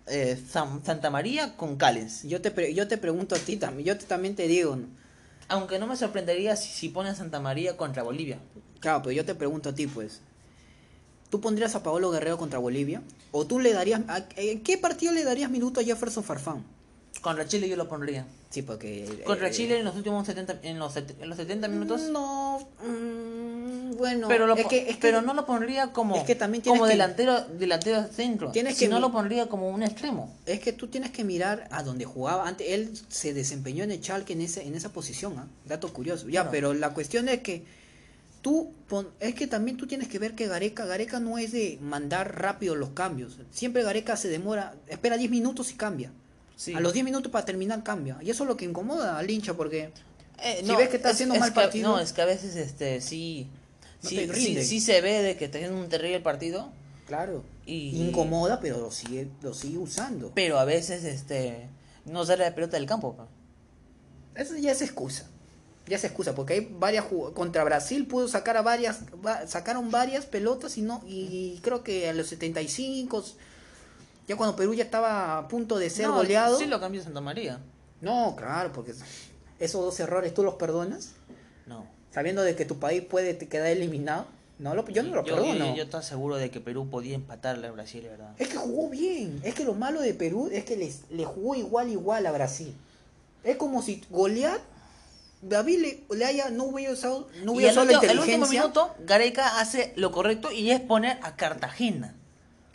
eh, 0.07 0.39
Santa 0.49 1.11
María 1.11 1.57
con 1.57 1.75
Cales. 1.75 2.23
Yo 2.23 2.41
te, 2.41 2.73
yo 2.73 2.87
te 2.87 2.97
pregunto 2.97 3.35
a 3.35 3.39
ti 3.41 3.57
también, 3.57 3.87
yo 3.87 3.99
también 3.99 4.37
te 4.37 4.47
digo... 4.47 4.79
Aunque 5.53 5.79
no 5.79 5.87
me 5.87 5.97
sorprendería 5.97 6.57
si, 6.57 6.71
si 6.71 6.89
ponen 6.89 7.15
Santa 7.15 7.39
María 7.39 7.77
contra 7.77 8.03
Bolivia. 8.03 8.39
Claro, 8.81 9.03
pero 9.03 9.13
yo 9.13 9.27
te 9.27 9.35
pregunto 9.35 9.69
a 9.69 9.75
ti, 9.75 9.87
pues. 9.87 10.23
¿Tú 11.29 11.43
pondrías 11.43 11.75
a 11.75 11.83
Paolo 11.83 12.11
Guerrero 12.11 12.39
contra 12.39 12.59
Bolivia? 12.59 13.03
¿O 13.33 13.47
tú 13.47 13.61
le 13.61 13.75
darías... 13.75 14.01
¿En 14.37 14.63
qué 14.63 14.79
partido 14.79 15.13
le 15.13 15.25
darías 15.25 15.51
minuto 15.51 15.79
a 15.79 15.85
Jefferson 15.85 16.25
Farfán? 16.25 16.65
Contra 17.21 17.47
Chile 17.47 17.69
yo 17.69 17.77
lo 17.77 17.89
pondría. 17.89 18.27
Sí, 18.51 18.63
porque... 18.63 19.23
Contra 19.25 19.49
eh, 19.49 19.53
Chile 19.53 19.79
en 19.79 19.85
los 19.85 19.95
últimos 19.95 20.27
70, 20.27 20.61
en 20.63 20.79
los, 20.79 20.97
en 20.97 21.29
los 21.29 21.37
70 21.37 21.69
minutos... 21.69 22.03
No... 22.11 22.59
Mm, 22.85 23.97
bueno, 23.97 24.29
pero, 24.29 24.53
es 24.57 24.67
que, 24.67 24.97
pero 25.01 25.23
no 25.23 25.35
lo 25.35 25.47
pondría 25.47 25.93
como, 25.93 26.17
es 26.17 26.25
que 26.25 26.35
también 26.35 26.65
como 26.65 26.87
delantero, 26.87 27.45
delantero 27.45 28.05
centro. 28.09 28.51
Tienes 28.51 28.79
que 28.79 28.89
no 28.89 28.99
lo 29.01 29.13
pondría 29.13 29.49
como 29.49 29.69
un 29.69 29.83
extremo. 29.83 30.35
Es 30.47 30.61
que 30.61 30.73
tú 30.73 30.89
tienes 30.89 31.11
que 31.11 31.25
mirar 31.25 31.69
a 31.71 31.83
donde 31.83 32.05
jugaba. 32.05 32.49
Antes 32.49 32.69
él 32.71 32.91
se 33.09 33.33
desempeñó 33.33 33.85
en 33.85 33.93
el 33.93 34.01
Chalke 34.01 34.33
en, 34.33 34.41
ese, 34.41 34.67
en 34.67 34.75
esa 34.75 34.89
posición. 34.89 35.39
¿ah? 35.39 35.47
Dato 35.67 35.93
curioso. 35.93 36.29
Ya, 36.29 36.51
pero 36.51 36.75
la 36.75 36.95
cuestión 36.95 37.29
es 37.29 37.43
que 37.43 37.65
tú 38.41 38.73
es 39.21 39.35
que 39.35 39.47
también 39.47 39.77
tú 39.77 39.87
tienes 39.87 40.09
que 40.09 40.19
ver 40.19 40.35
que 40.35 40.49
Gareca, 40.49 40.85
Gareca 40.85 41.21
no 41.21 41.39
es 41.39 41.53
de 41.53 41.79
mandar 41.81 42.41
rápido 42.41 42.75
los 42.75 42.91
cambios. 42.91 43.39
Siempre 43.53 43.83
Gareca 43.83 44.17
se 44.17 44.29
demora, 44.29 44.75
espera 44.89 45.17
10 45.17 45.31
minutos 45.31 45.71
y 45.71 45.75
cambia. 45.75 46.11
A 46.75 46.81
los 46.81 46.93
10 46.93 47.05
minutos 47.05 47.31
para 47.33 47.45
terminar 47.45 47.83
cambia. 47.83 48.19
Y 48.21 48.31
eso 48.31 48.45
es 48.45 48.49
lo 48.49 48.57
que 48.57 48.65
incomoda 48.65 49.19
al 49.19 49.31
hincha 49.31 49.55
porque 49.55 49.93
eh, 50.43 50.63
si 50.65 50.75
ves 50.75 50.89
que 50.89 50.97
está 50.97 51.11
haciendo 51.11 51.35
mal 51.37 51.53
partido. 51.53 51.91
No, 51.91 52.01
es 52.01 52.13
que 52.13 52.23
a 52.23 52.27
veces 52.27 52.57
este 52.57 53.01
sí, 53.01 53.49
sí, 54.01 54.81
se 54.81 55.01
ve 55.01 55.23
de 55.23 55.37
que 55.37 55.47
está 55.47 55.59
haciendo 55.59 55.79
un 55.79 55.89
terrible 55.89 56.21
partido. 56.21 56.71
Claro. 57.07 57.45
Y, 57.67 58.01
incomoda, 58.01 58.61
pero 58.61 58.79
lo 58.79 58.91
sigue, 58.91 59.29
lo 59.43 59.55
sigue 59.55 59.79
usando. 59.79 60.33
Pero 60.35 60.59
a 60.59 60.65
veces 60.65 61.05
este 61.05 61.69
no 62.05 62.25
sale 62.25 62.45
la 62.45 62.55
pelota 62.55 62.77
del 62.77 62.87
campo. 62.87 63.17
Eso 64.35 64.57
ya 64.57 64.73
es 64.73 64.83
excusa 64.83 65.27
ya 65.87 65.99
se 65.99 66.07
excusa, 66.07 66.35
porque 66.35 66.55
hay 66.55 66.69
varias 66.79 67.07
contra 67.35 67.65
Brasil 67.65 68.07
pudo 68.07 68.29
sacar 68.29 68.57
a 68.57 68.63
varias, 68.63 69.01
sacaron 69.47 69.91
varias 69.91 70.27
pelotas 70.27 70.79
y 70.79 70.83
no, 70.83 71.03
y 71.07 71.59
creo 71.63 71.83
que 71.83 72.09
a 72.09 72.13
los 72.13 72.29
75, 72.29 73.25
ya 74.33 74.37
cuando 74.37 74.57
Perú 74.57 74.75
ya 74.75 74.85
estaba 74.85 75.39
a 75.39 75.49
punto 75.49 75.79
de 75.79 75.91
ser 75.91 76.09
goleado. 76.09 76.59
Sí 76.59 76.67
lo 76.67 76.81
cambió 76.81 77.03
Santa 77.03 77.21
María. 77.21 77.59
No, 78.01 78.35
claro, 78.37 78.73
porque 78.73 78.93
esos 79.59 79.81
dos 79.81 80.01
errores 80.01 80.33
tú 80.35 80.43
los 80.43 80.55
perdonas. 80.55 81.13
No. 81.67 81.87
Sabiendo 82.11 82.43
de 82.43 82.57
que 82.57 82.65
tu 82.65 82.79
país 82.79 83.03
puede 83.03 83.37
quedar 83.37 83.69
eliminado. 83.69 84.27
No, 84.59 84.75
lo, 84.75 84.87
yo 84.89 85.03
no 85.03 85.15
lo 85.15 85.25
perdono. 85.25 85.75
Yo, 85.75 85.83
estaba 85.83 86.03
seguro 86.03 86.37
de 86.37 86.51
que 86.51 86.61
Perú 86.61 86.89
podía 86.89 87.15
empatarle 87.15 87.67
a 87.67 87.73
Brasil, 87.73 88.03
¿verdad? 88.09 88.35
Es 88.39 88.49
que 88.49 88.57
jugó 88.57 88.89
bien. 88.89 89.41
Es 89.43 89.55
que 89.55 89.65
lo 89.65 89.75
malo 89.75 90.01
de 90.01 90.15
Perú 90.15 90.49
es 90.53 90.65
que 90.65 90.77
les, 90.77 91.03
le 91.11 91.25
jugó 91.25 91.55
igual 91.55 91.91
igual 91.91 92.27
a 92.27 92.33
Brasil. 92.33 92.75
Es 93.45 93.57
como 93.57 93.83
si 93.83 94.03
golear 94.09 94.61
David 95.43 95.97
le, 96.11 96.25
haya, 96.25 96.51
no 96.51 96.65
hubiera 96.65 96.93
usado, 96.93 97.29
no 97.43 97.53
hubiera 97.53 97.73
usado 97.73 97.87
la 97.87 97.95
inteligencia. 97.95 98.35
El 98.35 98.41
último 98.41 98.63
minuto, 98.63 98.95
Gareca 99.01 99.61
hace 99.61 99.93
lo 99.97 100.13
correcto 100.13 100.53
y 100.53 100.71
es 100.71 100.81
poner 100.81 101.19
a 101.23 101.35
Cartagena. 101.35 102.15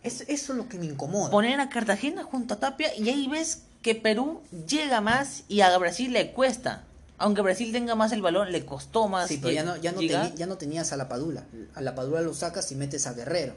Es, 0.08 0.22
eso 0.22 0.54
es 0.54 0.58
lo 0.58 0.68
que 0.68 0.80
me 0.80 0.86
incomoda. 0.86 1.30
Poner 1.30 1.60
a 1.60 1.70
Cartagena 1.70 2.24
junto 2.24 2.56
a 2.56 2.60
Tapia 2.60 2.96
y 2.96 3.10
ahí 3.10 3.28
ves 3.28 3.64
que 3.82 3.96
Perú 3.96 4.42
llega 4.68 5.02
más 5.02 5.44
y 5.48 5.62
a 5.62 5.78
Brasil 5.78 6.12
le 6.14 6.32
cuesta. 6.34 6.84
Aunque 7.20 7.42
Brasil 7.42 7.72
tenga 7.72 7.96
más 7.96 8.12
el 8.12 8.22
balón, 8.22 8.52
le 8.52 8.66
costó 8.66 9.08
más. 9.08 9.28
Sí, 9.28 9.40
pero 9.42 9.54
ya 9.54 9.64
no, 9.64 9.76
ya 9.76 9.92
no, 9.92 10.02
ya 10.02 10.46
no 10.46 10.58
tenías 10.58 10.94
a 10.94 10.98
la 10.98 11.08
Padula. 11.10 11.46
A 11.74 11.82
la 11.82 11.96
Padula 11.96 12.22
lo 12.22 12.34
sacas 12.34 12.72
y 12.72 12.76
metes 12.76 13.08
a 13.08 13.14
Guerrero. 13.14 13.56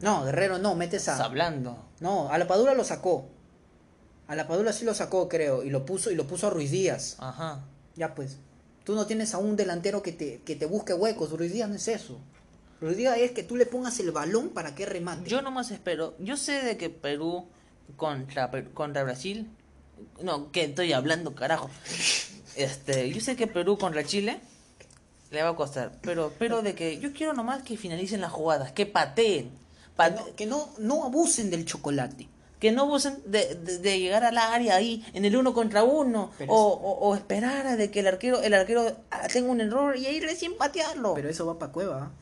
No, 0.00 0.24
Guerrero 0.24 0.58
no, 0.58 0.74
metes 0.74 1.08
a. 1.08 1.22
hablando. 1.22 1.76
No, 2.00 2.30
a 2.30 2.38
la 2.38 2.46
Padula 2.46 2.74
lo 2.74 2.84
sacó. 2.84 3.26
A 4.28 4.34
la 4.34 4.46
Padula 4.46 4.72
sí 4.72 4.84
lo 4.84 4.94
sacó, 4.94 5.28
creo, 5.28 5.62
y 5.62 5.68
lo 5.68 5.84
puso 5.84 6.10
y 6.10 6.14
lo 6.14 6.26
puso 6.26 6.46
a 6.46 6.50
Ruiz 6.50 6.70
Díaz. 6.70 7.16
Ajá. 7.18 7.64
Ya 7.96 8.14
pues. 8.14 8.38
Tú 8.84 8.94
no 8.94 9.06
tienes 9.06 9.34
a 9.34 9.38
un 9.38 9.54
delantero 9.56 10.02
que 10.02 10.12
te, 10.12 10.40
que 10.42 10.56
te 10.56 10.66
busque 10.66 10.94
huecos. 10.94 11.30
Ruiz 11.30 11.52
Díaz 11.52 11.68
no 11.68 11.76
es 11.76 11.86
eso. 11.86 12.18
Ruiz 12.82 12.96
Díaz 12.96 13.16
es 13.18 13.30
que 13.30 13.44
tú 13.44 13.54
le 13.54 13.64
pongas 13.64 14.00
el 14.00 14.10
balón 14.10 14.48
para 14.48 14.74
que 14.74 14.84
remate. 14.86 15.30
Yo 15.30 15.40
nomás 15.40 15.70
espero. 15.70 16.16
Yo 16.18 16.36
sé 16.36 16.62
de 16.62 16.76
que 16.76 16.90
Perú 16.90 17.46
contra, 17.96 18.50
contra 18.74 19.04
Brasil. 19.04 19.48
No, 20.20 20.50
que 20.50 20.64
estoy 20.64 20.92
hablando, 20.92 21.32
carajo. 21.32 21.70
Este, 22.56 23.08
yo 23.12 23.20
sé 23.20 23.36
que 23.36 23.46
Perú 23.46 23.78
contra 23.78 24.04
Chile 24.04 24.40
le 25.30 25.44
va 25.44 25.50
a 25.50 25.56
costar. 25.56 25.92
Pero 26.02 26.26
espero 26.26 26.60
de 26.62 26.74
que. 26.74 26.98
Yo 26.98 27.12
quiero 27.12 27.34
nomás 27.34 27.62
que 27.62 27.76
finalicen 27.76 28.20
las 28.20 28.32
jugadas. 28.32 28.72
Que 28.72 28.84
pateen. 28.84 29.52
que 30.36 30.46
no, 30.46 30.68
no 30.78 31.04
abusen 31.04 31.50
del 31.50 31.64
chocolate 31.64 32.28
que 32.58 32.70
no 32.70 32.86
busquen 32.86 33.20
de, 33.26 33.56
de, 33.56 33.98
llegar 33.98 34.22
al 34.22 34.38
área 34.38 34.76
ahí 34.76 35.04
en 35.14 35.24
el 35.24 35.36
uno 35.36 35.52
contra 35.52 35.82
uno 35.82 36.30
o, 36.46 36.56
o, 37.00 37.14
esperar 37.16 37.66
a 37.66 37.74
de 37.74 37.90
que 37.90 37.98
el 37.98 38.06
arquero 38.06 38.40
el 38.40 38.54
arquero 38.54 38.98
tenga 39.32 39.50
un 39.50 39.60
error 39.60 39.96
y 39.96 40.06
ahí 40.06 40.20
recién 40.20 40.56
patearlo. 40.56 41.14
Pero 41.14 41.28
eso 41.28 41.44
va 41.44 41.58
para 41.58 41.72
Cueva, 41.72 42.12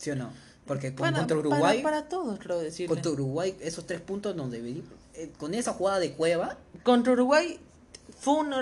¿sí 0.00 0.10
o 0.10 0.16
no? 0.16 0.32
Porque 0.66 0.94
contra 0.94 1.36
Uruguay 1.36 1.82
para, 1.82 2.08
todos, 2.08 2.38
creo 2.38 2.58
decir. 2.58 2.88
Contra 2.88 3.12
Uruguay 3.12 3.56
esos 3.60 3.86
tres 3.86 4.00
puntos 4.00 4.34
donde 4.36 4.82
eh, 5.14 5.32
con 5.36 5.54
esa 5.54 5.72
jugada 5.72 5.98
de 5.98 6.12
Cueva 6.12 6.56
contra 6.82 7.12
Uruguay 7.12 7.58
fue 8.18 8.34
un 8.34 8.52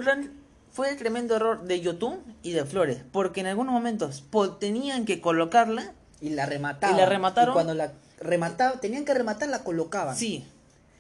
fue 0.73 0.91
el 0.91 0.97
tremendo 0.97 1.37
error 1.37 1.65
de 1.65 1.81
Yotun 1.81 2.21
y 2.43 2.53
de 2.53 2.65
Flores, 2.65 3.03
porque 3.13 3.41
en 3.41 3.47
algunos 3.47 3.73
momentos 3.73 4.25
tenían 4.59 5.05
que 5.05 5.21
colocarla 5.21 5.93
y 6.21 6.31
la 6.31 6.47
remataban. 6.47 6.97
Y 6.97 6.99
la 7.01 7.07
remataron. 7.07 7.53
Y 7.53 7.55
cuando 7.55 7.75
la 7.75 7.93
remataban, 8.21 8.81
tenían 8.81 9.05
que 9.05 9.15
rematar, 9.15 9.49
la 9.49 9.65
colocaban. 9.65 10.17
Sí, 10.17 10.45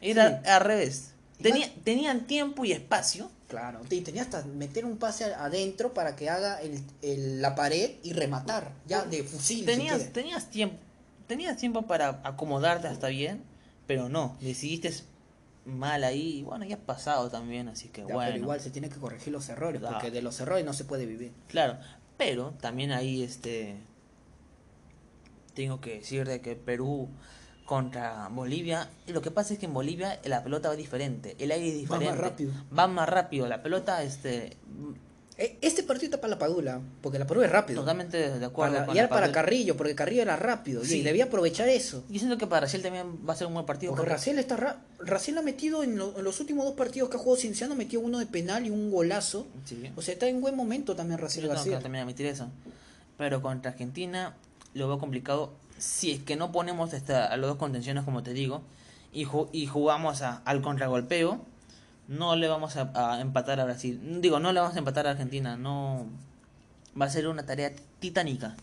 era 0.00 0.42
al 0.46 0.62
revés. 0.62 1.12
Tenía, 1.40 1.70
tenían 1.84 2.26
tiempo 2.26 2.64
y 2.64 2.72
espacio. 2.72 3.30
Claro, 3.48 3.80
y 3.88 4.02
tenía 4.02 4.22
hasta 4.22 4.44
meter 4.44 4.84
un 4.84 4.98
pase 4.98 5.24
adentro 5.24 5.94
para 5.94 6.14
que 6.14 6.28
haga 6.28 6.60
el, 6.60 7.40
la 7.40 7.54
pared 7.54 7.92
y 8.02 8.12
rematar, 8.12 8.72
ya 8.86 9.04
de 9.04 9.24
fusil. 9.24 9.64
Tenías, 9.64 10.12
tenías 10.12 10.50
tiempo 10.50 10.78
tenías 11.28 11.56
tiempo 11.58 11.82
para 11.82 12.20
acomodarte 12.24 12.88
hasta 12.88 13.08
bien, 13.08 13.44
pero 13.86 14.08
no, 14.08 14.36
decidiste 14.40 14.92
mal 15.64 16.02
ahí, 16.02 16.42
bueno, 16.42 16.64
ya 16.64 16.76
ha 16.76 16.80
pasado 16.80 17.30
también, 17.30 17.68
así 17.68 17.88
que 17.88 18.02
bueno. 18.02 18.20
Pero 18.32 18.36
igual 18.36 18.60
se 18.60 18.70
tiene 18.70 18.88
que 18.88 18.96
corregir 18.96 19.32
los 19.32 19.48
errores, 19.48 19.80
porque 19.80 20.10
de 20.10 20.22
los 20.22 20.40
errores 20.40 20.64
no 20.64 20.72
se 20.72 20.84
puede 20.84 21.06
vivir. 21.06 21.32
Claro, 21.46 21.78
pero 22.16 22.54
también 22.60 22.90
ahí 22.90 23.22
este 23.22 23.76
tengo 25.54 25.80
que 25.80 25.98
decir 25.98 26.26
de 26.26 26.40
que 26.40 26.56
Perú 26.56 27.08
contra 27.68 28.28
Bolivia. 28.28 28.88
Y 29.06 29.12
lo 29.12 29.20
que 29.20 29.30
pasa 29.30 29.52
es 29.52 29.58
que 29.58 29.66
en 29.66 29.74
Bolivia 29.74 30.18
la 30.24 30.42
pelota 30.42 30.70
va 30.70 30.74
diferente, 30.74 31.36
el 31.38 31.52
aire 31.52 31.68
es 31.68 31.74
diferente. 31.74 32.06
Va 32.06 32.12
más 32.12 32.20
rápido. 32.20 32.52
Va 32.76 32.86
más 32.86 33.08
rápido, 33.08 33.46
la 33.46 33.62
pelota, 33.62 34.02
este... 34.02 34.56
E, 35.36 35.58
este 35.60 35.82
partido 35.82 36.06
está 36.06 36.20
para 36.20 36.30
la 36.30 36.38
Padula, 36.38 36.80
porque 37.02 37.18
la 37.18 37.26
Padula 37.26 37.46
es 37.46 37.52
rápido. 37.52 37.82
Totalmente 37.82 38.38
de 38.38 38.44
acuerdo. 38.44 38.92
y 38.92 38.98
era 38.98 39.10
para 39.10 39.30
Carrillo, 39.30 39.76
porque 39.76 39.94
Carrillo 39.94 40.22
era 40.22 40.34
rápido, 40.36 40.82
y 40.82 41.02
debía 41.02 41.24
aprovechar 41.24 41.68
eso. 41.68 42.04
Y 42.08 42.18
siento 42.18 42.38
que 42.38 42.46
para 42.46 42.62
Raciel 42.62 42.82
también 42.82 43.18
va 43.28 43.34
a 43.34 43.36
ser 43.36 43.46
un 43.46 43.52
buen 43.52 43.66
partido. 43.66 43.94
Porque, 43.94 44.08
Raciel, 44.08 44.38
está 44.38 44.56
ha 44.56 45.42
metido 45.42 45.84
en, 45.84 45.96
los 45.96 46.40
últimos 46.40 46.64
dos 46.64 46.74
partidos 46.74 47.10
que 47.10 47.18
ha 47.18 47.20
jugado 47.20 47.38
Cinciano, 47.38 47.74
metió 47.74 48.00
uno 48.00 48.18
de 48.18 48.26
penal 48.26 48.66
y 48.66 48.70
un 48.70 48.90
golazo. 48.90 49.46
O 49.94 50.00
sea, 50.00 50.14
está 50.14 50.26
en 50.26 50.40
buen 50.40 50.56
momento 50.56 50.96
también 50.96 51.20
Raciel 51.20 51.46
García. 51.46 51.80
también 51.80 52.04
admitir 52.04 52.24
eso. 52.24 52.48
Pero 53.18 53.42
contra 53.42 53.72
Argentina 53.72 54.34
lo 54.72 54.88
veo 54.88 54.98
complicado 54.98 55.52
si 55.78 56.12
es 56.12 56.22
que 56.22 56.36
no 56.36 56.52
ponemos 56.52 56.92
esta, 56.92 57.26
a 57.26 57.36
los 57.36 57.48
dos 57.48 57.58
contenciones, 57.58 58.04
como 58.04 58.22
te 58.22 58.32
digo, 58.32 58.62
y, 59.12 59.26
y 59.52 59.66
jugamos 59.66 60.22
a, 60.22 60.42
al 60.44 60.60
contragolpeo, 60.60 61.40
no 62.08 62.36
le 62.36 62.48
vamos 62.48 62.76
a, 62.76 63.20
empatar 63.20 63.60
a 63.60 63.64
Brasil. 63.64 64.20
Digo, 64.20 64.40
no 64.40 64.52
le 64.52 64.60
vamos 64.60 64.74
a 64.74 64.78
empatar 64.78 65.06
a 65.06 65.10
Argentina. 65.10 65.56
No 65.56 66.06
va 67.00 67.06
a 67.06 67.10
ser 67.10 67.28
una 67.28 67.44
tarea 67.44 67.72
titánica. 68.00 68.56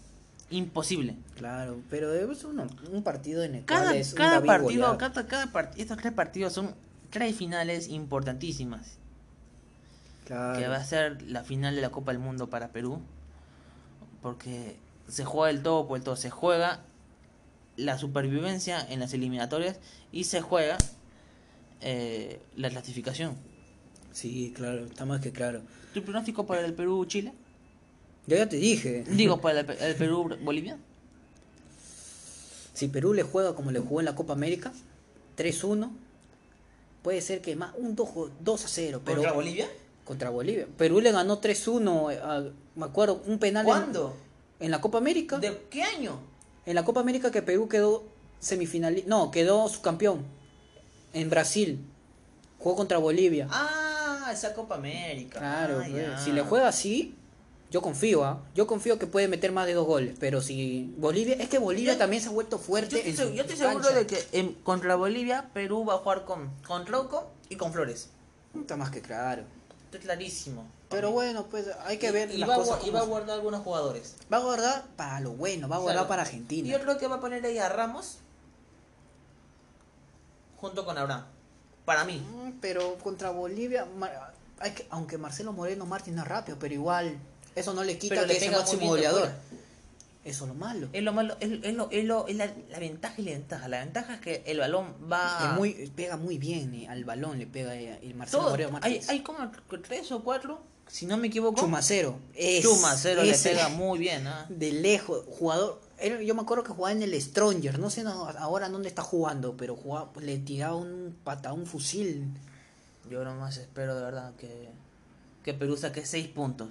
Imposible. 0.49 1.15
Claro, 1.36 1.80
pero 1.89 2.13
es 2.13 2.43
un 2.43 3.04
partido 3.04 3.43
en 3.43 3.56
el 3.56 3.65
cada, 3.65 3.93
cada 4.15 4.43
partido, 4.43 4.97
cada, 4.97 5.25
cada 5.25 5.71
estos 5.75 5.97
tres 5.97 6.13
partidos 6.13 6.54
son 6.54 6.75
tres 7.10 7.36
finales 7.36 7.88
importantísimas. 7.88 8.97
Claro. 10.25 10.60
Que 10.60 10.67
va 10.67 10.78
a 10.78 10.84
ser 10.84 11.21
la 11.23 11.43
final 11.43 11.75
de 11.75 11.82
la 11.82 11.89
Copa 11.89 12.12
del 12.12 12.19
Mundo 12.19 12.49
para 12.49 12.69
Perú. 12.69 13.01
Porque 14.21 14.78
se 15.08 15.23
juega 15.23 15.51
el 15.51 15.62
todo 15.62 15.88
por 15.88 15.97
el 15.97 16.04
todo. 16.04 16.15
Se 16.15 16.32
juega 16.32 16.82
la 17.77 17.97
supervivencia 17.97 18.85
en 18.89 18.99
las 18.99 19.13
eliminatorias 19.13 19.77
y 20.11 20.25
se 20.25 20.41
juega 20.41 20.77
eh, 21.81 22.39
la 22.55 22.69
clasificación. 22.69 23.35
Sí, 24.13 24.53
claro, 24.55 24.85
está 24.85 25.05
más 25.05 25.21
que 25.21 25.31
claro. 25.31 25.61
¿Tu 25.93 26.01
pronóstico 26.03 26.45
para 26.45 26.65
el 26.65 26.73
Perú-Chile? 26.73 27.33
Yo 28.27 28.38
ya 28.38 28.47
te 28.47 28.55
dije. 28.57 29.03
Digo, 29.09 29.41
para 29.41 29.59
el, 29.61 29.69
el 29.69 29.95
Perú-Bolivia. 29.95 30.77
Si 32.73 32.88
Perú 32.89 33.13
le 33.13 33.23
juega 33.23 33.55
como 33.55 33.71
le 33.71 33.79
jugó 33.79 33.99
en 34.01 34.05
la 34.05 34.15
Copa 34.15 34.33
América, 34.33 34.73
3-1, 35.38 35.89
puede 37.01 37.21
ser 37.21 37.41
que 37.41 37.55
más 37.55 37.73
un 37.77 37.95
2, 37.95 38.09
2 38.41 38.65
a 38.65 38.67
0. 38.67 39.01
Pero 39.05 39.17
¿Contra 39.17 39.31
Bolivia? 39.33 39.67
Contra 40.03 40.29
Bolivia. 40.29 40.67
Perú 40.77 40.99
le 40.99 41.11
ganó 41.11 41.39
3-1, 41.41 42.19
a- 42.21 42.51
me 42.75 42.85
acuerdo, 42.85 43.21
un 43.27 43.39
penal. 43.39 43.61
en- 43.63 43.67
¿Cuándo? 43.67 44.17
En, 44.59 44.71
la 44.71 44.81
Copa 44.81 44.97
América. 44.97 45.38
¿De 45.39 45.65
qué 45.69 45.83
año? 45.83 46.19
En 46.65 46.75
la 46.75 46.84
Copa 46.86 46.99
América 47.01 47.32
que 47.32 47.41
Perú 47.41 47.67
quedó 47.69 48.04
semifinalista. 48.39 49.10
No, 49.10 49.32
quedó 49.32 49.67
subcampeón. 49.69 50.25
En 51.13 51.30
Brasil. 51.30 51.80
Jugó 52.60 52.75
contra 52.75 52.97
Bolivia. 52.97 53.47
Ah, 53.51 54.30
esa 54.34 54.54
Copa 54.54 54.75
América. 54.75 55.39
Claro, 55.39 55.82
Ah, 55.84 56.19
si 56.23 56.32
le 56.32 56.41
juega 56.41 56.67
así, 56.67 57.15
yo 57.69 57.82
confío, 57.82 58.23
¿ah? 58.23 58.41
Yo 58.56 58.65
confío 58.67 58.97
que 58.97 59.06
puede 59.08 59.28
meter 59.28 59.51
más 59.51 59.67
de 59.67 59.73
dos 59.73 59.86
goles. 59.86 60.15
Pero 60.19 60.41
si 60.41 60.93
Bolivia, 60.97 61.36
es 61.36 61.47
que 61.49 61.60
Bolivia 61.60 61.93
Yo- 61.93 61.99
también 61.99 62.21
se 62.23 62.30
ha 62.30 62.32
vuelto 62.32 62.58
Yo 62.58 62.63
fuerte. 62.63 62.97
estoy, 62.97 63.12
en 63.12 63.17
seg- 63.17 63.30
su 63.32 63.34
yo 63.36 63.41
estoy 63.43 63.58
seguro 63.58 63.89
de 63.91 64.08
que 64.08 64.23
en- 64.32 64.54
contra 64.63 64.95
Bolivia, 64.95 65.49
Perú 65.54 65.86
va 65.86 65.95
a 65.95 65.97
jugar 65.99 66.25
con, 66.25 66.49
con 66.67 66.86
Trauco 66.86 67.30
y 67.49 67.56
con 67.56 67.71
Flores. 67.71 68.10
Está 68.60 68.75
más 68.78 68.89
que 68.89 69.01
claro. 69.01 69.43
Está 69.95 70.05
clarísimo. 70.13 70.65
Pero 70.89 71.12
bueno, 71.12 71.45
pues 71.47 71.67
hay 71.86 71.97
que 71.97 72.12
ver 72.12 72.31
y, 72.31 72.38
las 72.38 72.49
va, 72.49 72.55
a 72.55 72.58
cosas. 72.58 72.86
y 72.86 72.89
va 72.89 72.99
a 72.99 73.03
guardar 73.03 73.36
algunos 73.36 73.62
jugadores. 73.63 74.15
Va 74.31 74.38
a 74.38 74.41
guardar 74.41 74.86
para 74.95 75.19
lo 75.19 75.31
bueno, 75.31 75.67
va 75.67 75.77
a 75.77 75.79
guardar 75.79 75.95
Claro. 76.03 76.08
para 76.10 76.21
Argentina. 76.23 76.69
yo 76.69 76.79
creo 76.81 76.97
que 76.97 77.08
va 77.08 77.15
a 77.15 77.19
poner 77.21 77.43
ahí 77.45 77.58
a 77.58 77.67
Ramos 77.69 78.17
junto 80.60 80.86
con 80.86 80.97
Abraham. 80.97 81.25
Para 81.86 82.03
mí. 82.05 82.17
Mm, 82.17 82.60
Pero 82.62 82.97
contra 82.99 83.29
Bolivia, 83.31 83.86
hay 84.60 84.71
que, 84.71 84.88
aunque 84.89 85.17
Marcelo 85.17 85.53
Moreno 85.53 85.86
Martín 85.86 86.17
es 86.17 86.25
rápido, 86.25 86.58
pero 86.60 86.73
igual 86.73 87.17
eso 87.55 87.73
no 87.73 87.84
le 87.84 87.97
quita 87.97 88.15
Pero 88.15 88.27
le 88.27 88.34
que 88.34 88.38
es 88.45 88.51
el 88.51 88.58
máximo 88.58 88.88
goleador. 88.88 89.19
fuera. 89.21 89.36
Eso 90.25 90.45
es 90.45 90.49
lo 90.49 90.55
malo. 90.55 90.89
Es 90.91 91.03
lo 91.03 91.13
malo, 91.13 91.38
es, 91.39 91.51
es 91.63 91.73
lo, 91.75 91.89
es 91.91 92.03
lo- 92.03 92.27
es 92.27 92.35
la, 92.35 92.51
la 92.69 92.79
ventaja 92.79 93.13
y 93.21 93.23
la 93.25 93.31
ventaja. 93.31 93.67
La 93.69 93.79
ventaja 93.79 94.15
es 94.15 94.19
que 94.21 94.43
el 94.47 94.59
balón 94.59 94.93
va. 95.11 95.51
Es 95.51 95.57
muy, 95.57 95.91
pega 95.95 96.17
muy 96.17 96.38
bien 96.39 96.73
eh, 96.73 96.88
al 96.89 97.05
balón, 97.05 97.38
le 97.39 97.45
pega 97.47 97.75
eh, 97.75 97.99
el 98.01 98.15
Marcelo 98.15 98.49
Moreno 98.49 98.67
hay, 98.69 98.73
Martínez. 98.73 99.09
hay 99.09 99.19
como 99.21 99.51
tres 99.83 100.11
o 100.11 100.23
cuatro, 100.23 100.61
si 100.88 101.05
no 101.05 101.15
me 101.17 101.27
equivoco. 101.27 101.61
Chumacero. 101.61 102.17
Es, 102.33 102.63
Chumacero 102.63 103.23
le 103.23 103.38
pega 103.38 103.69
muy 103.69 103.99
bien. 103.99 104.25
¿ah? 104.27 104.47
De 104.49 104.71
lejos, 104.71 105.23
jugador. 105.29 105.79
él- 105.99 106.25
yo 106.25 106.33
me 106.33 106.41
acuerdo 106.41 106.63
que 106.63 106.71
jugaba 106.73 106.91
en 106.91 107.03
el 107.03 107.21
Stronger, 107.21 107.77
no 107.77 107.91
sé 107.91 108.03
no- 108.03 108.27
ahora 108.39 108.67
dónde 108.67 108.89
está 108.89 109.03
jugando, 109.03 109.55
pero 109.55 109.75
jugaba, 109.75 110.09
le 110.19 110.39
tiraba 110.39 110.75
un 110.75 111.15
pata, 111.23 111.53
un 111.53 111.67
fusil. 111.67 112.25
Yo 113.11 113.23
nomás 113.23 113.57
espero 113.57 113.95
de 113.95 114.01
verdad 114.03 114.33
que, 114.38 114.69
que 115.43 115.53
Perú 115.53 115.77
saque 115.77 116.03
6 116.03 116.29
puntos. 116.29 116.69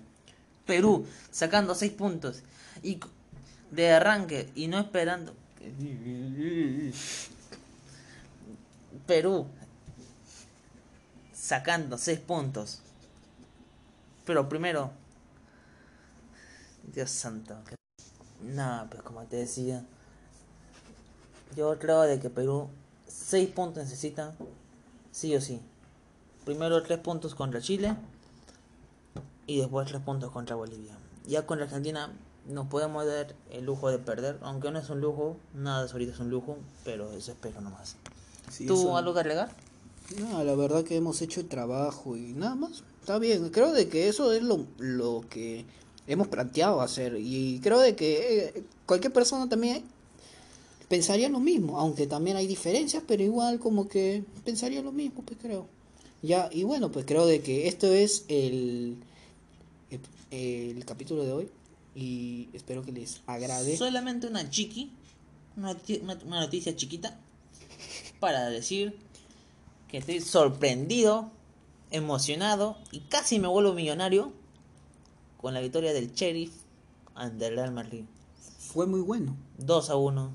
Perú 0.66 1.06
sacando 1.30 1.76
6 1.76 1.92
puntos. 1.92 2.42
Y 2.82 2.98
de 3.70 3.90
arranque 3.92 4.50
y 4.54 4.68
no 4.68 4.78
esperando. 4.78 5.34
Perú 9.06 9.46
sacando 11.32 11.98
6 11.98 12.20
puntos. 12.20 12.80
Pero 14.24 14.48
primero. 14.48 14.90
Dios 16.92 17.10
santo. 17.10 17.56
No, 18.42 18.86
pues 18.90 19.02
como 19.02 19.22
te 19.24 19.36
decía. 19.36 19.84
Yo 21.56 21.78
creo 21.78 22.02
de 22.02 22.18
que 22.18 22.30
Perú 22.30 22.68
6 23.06 23.50
puntos 23.50 23.84
necesita. 23.84 24.34
Sí 25.12 25.34
o 25.36 25.40
sí. 25.40 25.60
Primero 26.44 26.82
3 26.82 26.98
puntos 27.00 27.34
contra 27.34 27.60
Chile. 27.60 27.94
Y 29.46 29.58
después 29.60 29.88
3 29.88 30.02
puntos 30.02 30.30
contra 30.30 30.56
Bolivia. 30.56 30.96
Ya 31.26 31.46
contra 31.46 31.66
Argentina 31.66 32.10
nos 32.48 32.66
podemos 32.68 33.06
dar 33.06 33.34
el 33.50 33.64
lujo 33.64 33.90
de 33.90 33.98
perder. 33.98 34.38
Aunque 34.42 34.70
no 34.70 34.78
es 34.78 34.90
un 34.90 35.00
lujo. 35.00 35.36
Nada 35.54 35.86
ahorita 35.90 36.12
es 36.12 36.20
un 36.20 36.30
lujo. 36.30 36.58
Pero 36.84 37.10
eso 37.12 37.32
espero 37.32 37.60
nomás. 37.60 37.96
¿Tú 38.66 38.96
algo 38.96 39.14
que 39.14 39.20
agregar? 39.20 39.50
No, 40.18 40.44
la 40.44 40.54
verdad 40.54 40.84
que 40.84 40.96
hemos 40.96 41.22
hecho 41.22 41.40
el 41.40 41.48
trabajo 41.48 42.16
y 42.16 42.34
nada 42.34 42.54
más. 42.54 42.84
Está 43.00 43.18
bien, 43.18 43.48
creo 43.50 43.72
de 43.72 43.88
que 43.88 44.08
eso 44.08 44.32
es 44.32 44.42
lo, 44.42 44.66
lo 44.78 45.24
que 45.28 45.64
hemos 46.06 46.28
planteado 46.28 46.80
hacer 46.82 47.16
y 47.18 47.60
creo 47.62 47.78
de 47.80 47.96
que 47.96 48.46
eh, 48.46 48.64
cualquier 48.86 49.12
persona 49.12 49.48
también 49.48 49.82
pensaría 50.88 51.28
lo 51.28 51.40
mismo, 51.40 51.78
aunque 51.78 52.06
también 52.06 52.36
hay 52.36 52.46
diferencias, 52.46 53.02
pero 53.06 53.22
igual 53.22 53.58
como 53.58 53.88
que 53.88 54.24
pensaría 54.44 54.82
lo 54.82 54.92
mismo, 54.92 55.22
pues 55.22 55.38
creo. 55.40 55.66
Ya, 56.22 56.48
y 56.52 56.64
bueno, 56.64 56.90
pues 56.90 57.04
creo 57.06 57.26
de 57.26 57.40
que 57.40 57.68
esto 57.68 57.86
es 57.86 58.24
el, 58.28 58.98
el, 59.90 60.00
el 60.30 60.84
capítulo 60.84 61.24
de 61.24 61.32
hoy 61.32 61.50
y 61.94 62.48
espero 62.52 62.82
que 62.82 62.92
les 62.92 63.22
agrade. 63.26 63.76
Solamente 63.76 64.26
una 64.26 64.48
chiqui. 64.50 64.92
Una, 65.56 65.76
una- 66.02 66.40
noticia 66.40 66.74
chiquita. 66.74 67.18
Para 68.20 68.48
decir 68.50 68.98
que 69.88 69.98
estoy 69.98 70.20
sorprendido, 70.20 71.30
emocionado 71.90 72.76
y 72.90 73.00
casi 73.00 73.38
me 73.38 73.46
vuelvo 73.48 73.72
millonario 73.74 74.32
con 75.40 75.54
la 75.54 75.60
victoria 75.60 75.92
del 75.92 76.12
Sheriff 76.12 76.52
ante 77.14 77.46
el 77.46 77.54
Real 77.56 77.72
Madrid. 77.72 78.04
Fue 78.58 78.86
muy 78.86 79.00
bueno. 79.00 79.36
2 79.58 79.90
a 79.90 79.96
1. 79.96 80.30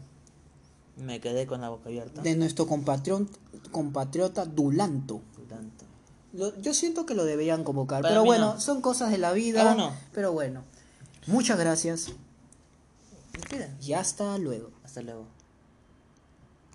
Me 0.98 1.20
quedé 1.20 1.46
con 1.48 1.62
la 1.62 1.70
boca 1.70 1.90
abierta. 1.90 2.22
De 2.22 2.36
nuestro 2.36 2.68
compatriota, 2.68 3.38
compatriota 3.72 4.46
Dulanto. 4.46 5.22
Lo- 6.32 6.56
yo 6.62 6.74
siento 6.74 7.06
que 7.06 7.16
lo 7.16 7.26
deberían 7.26 7.64
convocar, 7.64 8.02
Para 8.04 8.14
pero 8.14 8.24
bueno, 8.26 8.54
no. 8.54 8.60
son 8.62 8.82
cosas 8.82 9.10
de 9.12 9.18
la 9.18 9.32
vida. 9.34 9.74
No. 9.76 9.92
Pero 10.14 10.32
bueno, 10.32 10.64
muchas 11.28 11.58
gracias 11.60 12.12
y 13.82 13.94
hasta 13.94 14.38
luego. 14.38 14.72
Hasta 14.84 15.02
luego. 15.02 15.39